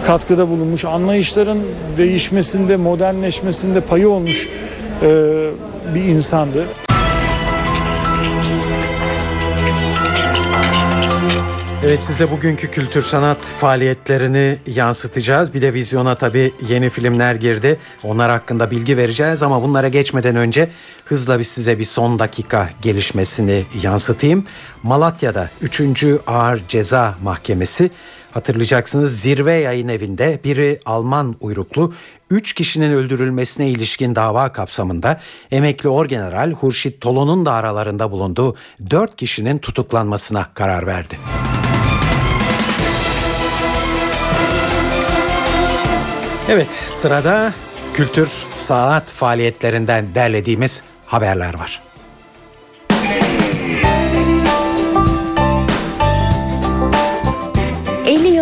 [0.06, 0.84] katkıda bulunmuş.
[0.84, 1.58] Anlayışların
[1.96, 4.48] değişmesinde, modernleşmesinde payı olmuş
[5.94, 6.64] bir insandı.
[11.84, 15.54] Evet size bugünkü kültür sanat faaliyetlerini yansıtacağız.
[15.54, 17.78] Bir de vizyona tabii yeni filmler girdi.
[18.02, 20.70] Onlar hakkında bilgi vereceğiz ama bunlara geçmeden önce
[21.04, 24.46] hızla bir size bir son dakika gelişmesini yansıtayım.
[24.82, 26.04] Malatya'da 3.
[26.26, 27.90] Ağır Ceza Mahkemesi
[28.32, 31.92] hatırlayacaksınız zirve yayın evinde biri Alman uyruklu
[32.30, 35.20] 3 kişinin öldürülmesine ilişkin dava kapsamında
[35.50, 38.56] emekli orgeneral Hurşit Tolon'un da aralarında bulunduğu
[38.90, 41.18] 4 kişinin tutuklanmasına karar verdi.
[46.52, 47.52] Evet sırada
[47.94, 51.82] kültür sanat faaliyetlerinden derlediğimiz haberler var.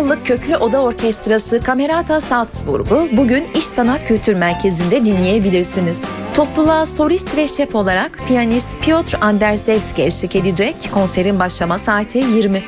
[0.09, 6.01] yıllık Köklü Oda Orkestrası Kamerata Salzburg'u bugün İş Sanat Kültür Merkezi'nde dinleyebilirsiniz.
[6.33, 10.89] Topluluğa solist ve şef olarak piyanist Piotr Andersevski eşlik edecek.
[10.93, 12.63] Konserin başlama saati 20.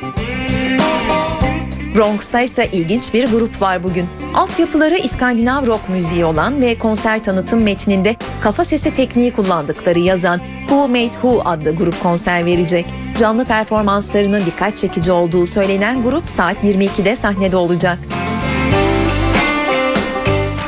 [1.96, 4.08] Bronx'ta ise ilginç bir grup var bugün.
[4.34, 10.88] Altyapıları İskandinav rock müziği olan ve konser tanıtım metninde kafa sesi tekniği kullandıkları yazan Who
[10.88, 12.86] Made Who adlı grup konser verecek.
[13.18, 17.98] Canlı performanslarının dikkat çekici olduğu söylenen grup saat 22'de sahnede olacak.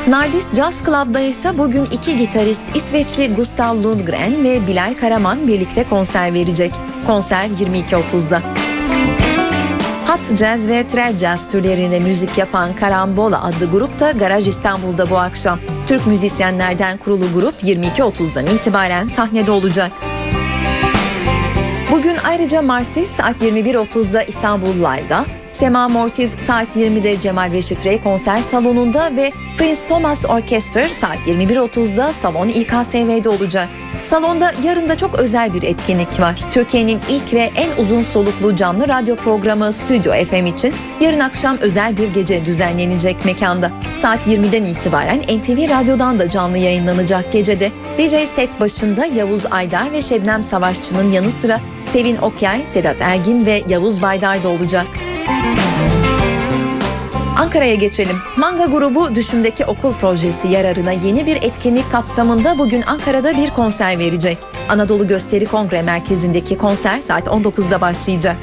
[0.07, 6.33] Nardis Jazz Club'da ise bugün iki gitarist İsveçli Gustav Lundgren ve Bilal Karaman birlikte konser
[6.33, 6.71] verecek.
[7.07, 8.64] Konser 22.30'da.
[10.07, 15.17] Hot Jazz ve Trad Jazz türlerinde müzik yapan Karambola adlı grup da Garaj İstanbul'da bu
[15.17, 15.59] akşam.
[15.87, 19.91] Türk müzisyenlerden kurulu grup 22.30'dan itibaren sahnede olacak.
[21.91, 28.41] Bugün ayrıca Marsis saat 21.30'da İstanbul Live'da, Sema Mortiz saat 20'de Cemal Reşit Rey konser
[28.41, 33.69] salonunda ve Prince Thomas Orchestra saat 21.30'da Salon İKSV'de olacak.
[34.05, 36.43] Salonda yarın da çok özel bir etkinlik var.
[36.51, 41.97] Türkiye'nin ilk ve en uzun soluklu canlı radyo programı Stüdyo FM için yarın akşam özel
[41.97, 43.71] bir gece düzenlenecek mekanda.
[43.97, 47.71] Saat 20'den itibaren NTV Radyo'dan da canlı yayınlanacak gecede.
[47.97, 53.63] DJ set başında Yavuz Aydar ve Şebnem Savaşçı'nın yanı sıra Sevin Okyay, Sedat Ergin ve
[53.67, 54.87] Yavuz Baydar da olacak.
[57.37, 58.15] Ankara'ya geçelim.
[58.37, 64.37] Manga grubu Düşümdeki Okul Projesi yararına yeni bir etkinlik kapsamında bugün Ankara'da bir konser verecek.
[64.69, 68.37] Anadolu Gösteri Kongre Merkezi'ndeki konser saat 19'da başlayacak.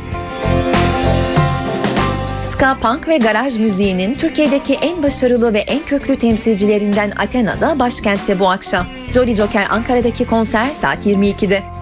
[2.53, 8.49] Ska, punk ve garaj müziğinin Türkiye'deki en başarılı ve en köklü temsilcilerinden Athena'da başkentte bu
[8.49, 8.86] akşam.
[9.14, 11.82] Jolly Joker Ankara'daki konser saat 22'de.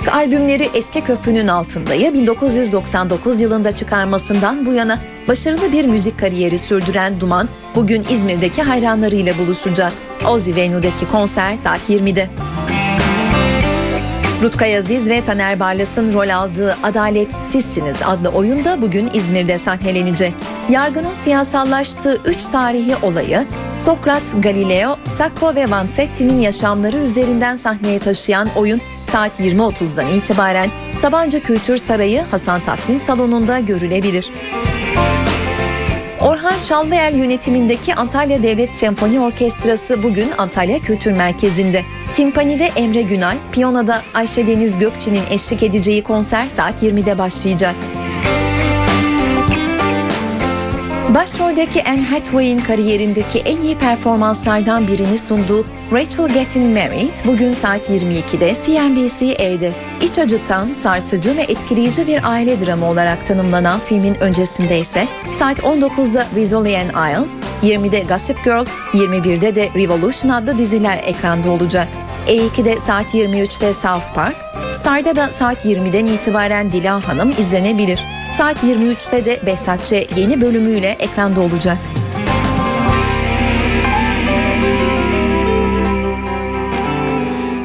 [0.00, 4.98] İlk albümleri Eski Köprünün Altında'yı 1999 yılında çıkarmasından bu yana
[5.28, 9.92] başarılı bir müzik kariyeri sürdüren Duman bugün İzmir'deki hayranlarıyla buluşacak.
[10.28, 12.30] Ozzy Venue'deki konser saat 20'de.
[14.42, 20.34] Rutkay Aziz ve Taner Barlas'ın rol aldığı Adalet Sizsiniz adlı oyunda bugün İzmir'de sahnelenecek.
[20.70, 23.46] Yargının siyasallaştığı üç tarihi olayı
[23.84, 28.80] Sokrat, Galileo, Sacco ve Vanzetti'nin yaşamları üzerinden sahneye taşıyan oyun
[29.12, 34.30] saat 20.30'dan itibaren Sabancı Kültür Sarayı Hasan Tahsin Salonu'nda görülebilir.
[36.20, 41.82] Orhan Şallıel yönetimindeki Antalya Devlet Senfoni Orkestrası bugün Antalya Kültür Merkezi'nde.
[42.14, 47.74] Timpani'de Emre Günay, piyanoda Ayşe Deniz Gökçe'nin eşlik edeceği konser saat 20'de başlayacak.
[51.14, 58.54] Başroldeki Anne Hathaway'in kariyerindeki en iyi performanslardan birini sunduğu Rachel Getting Married bugün saat 22'de
[58.54, 59.72] CNBC-E'de.
[60.02, 65.08] İç acıtan, sarsıcı ve etkileyici bir aile dramı olarak tanımlanan filmin öncesinde ise
[65.38, 71.88] saat 19'da Rizzoli and Isles, 20'de Gossip Girl, 21'de de Revolution adlı diziler ekranda olacak.
[72.30, 74.36] E2'de saat 23'te South Park,
[74.72, 78.00] Star'da da saat 20'den itibaren Dila Hanım izlenebilir.
[78.38, 81.78] Saat 23'te de Behzatçı yeni bölümüyle ekranda olacak.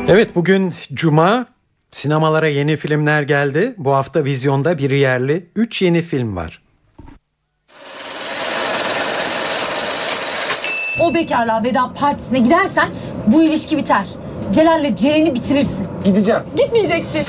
[0.07, 1.45] Evet bugün Cuma
[1.91, 3.76] sinemalara yeni filmler geldi.
[3.78, 6.61] Bu hafta vizyonda bir yerli 3 yeni film var.
[11.01, 12.89] O bekarlığa veda partisine gidersen
[13.28, 14.07] bu ilişki biter.
[14.54, 15.88] Celal'le Ceren'i bitirirsin.
[16.06, 16.41] Gideceğim.
[16.58, 17.22] Gitmeyeceksin.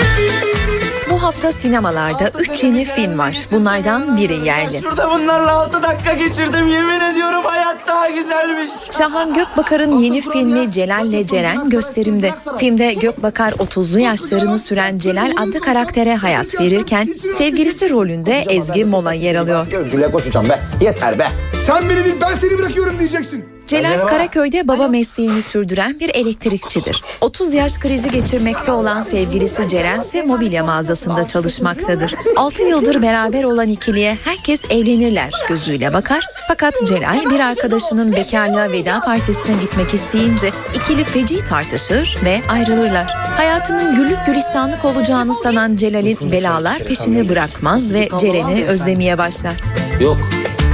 [1.10, 3.36] Bu hafta sinemalarda 3 yeni film var.
[3.52, 4.78] Bunlardan biri yerli.
[4.78, 6.66] Şurada bunlarla 6 dakika geçirdim.
[6.68, 8.72] Yemin ediyorum hayat daha güzelmiş.
[8.98, 12.34] Şahan Gökbakar'ın yeni filmi Celal'le Ceren gösterimde.
[12.58, 17.08] Filmde Gökbakar 30'lu yaşlarını süren Celal adlı karaktere hayat verirken
[17.38, 19.72] sevgilisi rolünde Ezgi Mola yer alıyor.
[19.72, 20.58] Özgürle koşacağım be.
[20.80, 21.28] Yeter be.
[21.66, 23.55] Sen beni değil ben seni bırakıyorum diyeceksin.
[23.66, 27.02] Celal Karaköy'de baba mesleğini sürdüren bir elektrikçidir.
[27.20, 32.14] 30 yaş krizi geçirmekte olan sevgilisi Ceren ise mobilya mağazasında çalışmaktadır.
[32.36, 36.24] 6 yıldır beraber olan ikiliye herkes evlenirler gözüyle bakar.
[36.48, 43.06] Fakat Celal bir arkadaşının bekarlığa veda partisine gitmek isteyince ikili feci tartışır ve ayrılırlar.
[43.36, 49.54] Hayatının güllük gülistanlık olacağını sanan Celal'in belalar peşini bırakmaz ve Ceren'i özlemeye başlar.
[50.00, 50.18] Yok.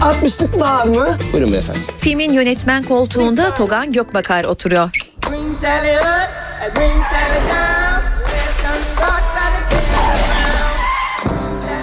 [0.03, 1.09] 60'lık var mı?
[1.33, 1.79] Buyurun beyefendi.
[1.99, 4.91] Filmin yönetmen koltuğunda Togan Gökbakar oturuyor.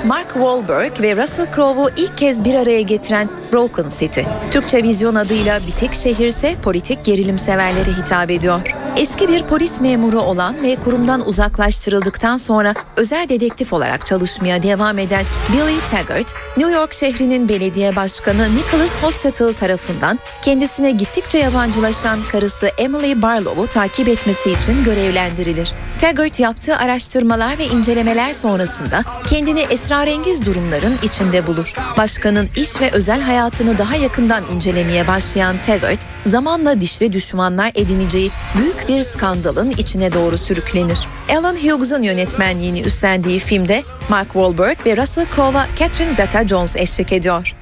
[0.06, 4.22] Mark Wahlberg ve Russell Crowe'u ilk kez bir araya getiren Broken City.
[4.52, 8.62] Türkçe vizyon adıyla Bitik Şehir ise politik gerilim severlere hitap ediyor.
[9.00, 15.26] Eski bir polis memuru olan ve kurumdan uzaklaştırıldıktan sonra özel dedektif olarak çalışmaya devam eden
[15.54, 23.22] Billy Taggart, New York şehrinin belediye başkanı Nicholas Hostettl tarafından kendisine gittikçe yabancılaşan karısı Emily
[23.22, 25.74] Barlow'u takip etmesi için görevlendirilir.
[26.02, 31.74] Taggart yaptığı araştırmalar ve incelemeler sonrasında kendini esrarengiz durumların içinde bulur.
[31.98, 38.88] Başkanın iş ve özel hayatını daha yakından incelemeye başlayan Taggart, zamanla dişli düşmanlar edineceği büyük
[38.88, 41.00] bir skandalın içine doğru sürüklenir.
[41.38, 47.56] Alan Hughes'un yönetmenliğini üstlendiği filmde Mark Wahlberg ve Russell Crowe'a Catherine Zeta-Jones eşlik ediyor.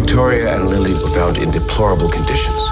[0.00, 2.68] Victoria and Lily were found in deplorable conditions.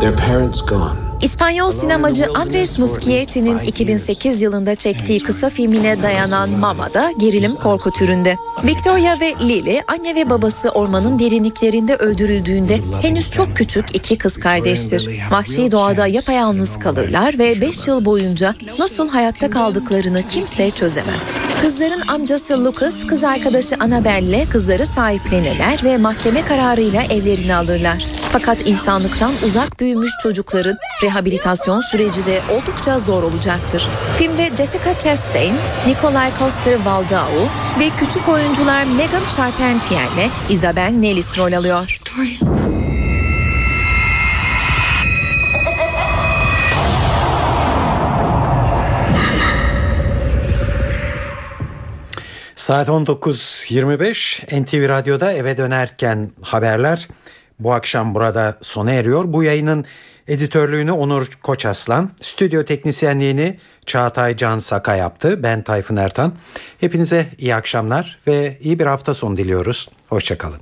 [0.00, 1.05] Their parents gone.
[1.22, 8.36] İspanyol sinemacı Andres Muschietti,'nin 2008 yılında çektiği kısa filmine dayanan Mama'da gerilim korku türünde.
[8.64, 15.20] Victoria ve Lily anne ve babası ormanın derinliklerinde öldürüldüğünde henüz çok küçük iki kız kardeştir.
[15.30, 21.22] Vahşi doğada yapayalnız kalırlar ve 5 yıl boyunca nasıl hayatta kaldıklarını kimse çözemez.
[21.60, 28.06] Kızların amcası Lucas kız arkadaşı Annabelle'le kızları sahiplenirler ve mahkeme kararıyla evlerini alırlar.
[28.32, 30.76] Fakat insanlıktan uzak büyümüş çocukların
[31.16, 33.88] rehabilitasyon süreci de oldukça zor olacaktır.
[34.16, 35.54] Filmde Jessica Chastain,
[35.86, 37.48] Nikolai Coster-Waldau
[37.80, 42.00] ve küçük oyuncular Megan Charpentier ile Isabel Nellis rol alıyor.
[52.54, 57.08] Saat 19.25 NTV Radyo'da eve dönerken haberler
[57.58, 59.24] bu akşam burada sona eriyor.
[59.26, 59.84] Bu yayının
[60.28, 65.42] editörlüğünü Onur Koçaslan, stüdyo teknisyenliğini Çağatay Can Saka yaptı.
[65.42, 66.32] Ben Tayfun Ertan.
[66.80, 69.88] Hepinize iyi akşamlar ve iyi bir hafta sonu diliyoruz.
[70.08, 70.60] Hoşçakalın.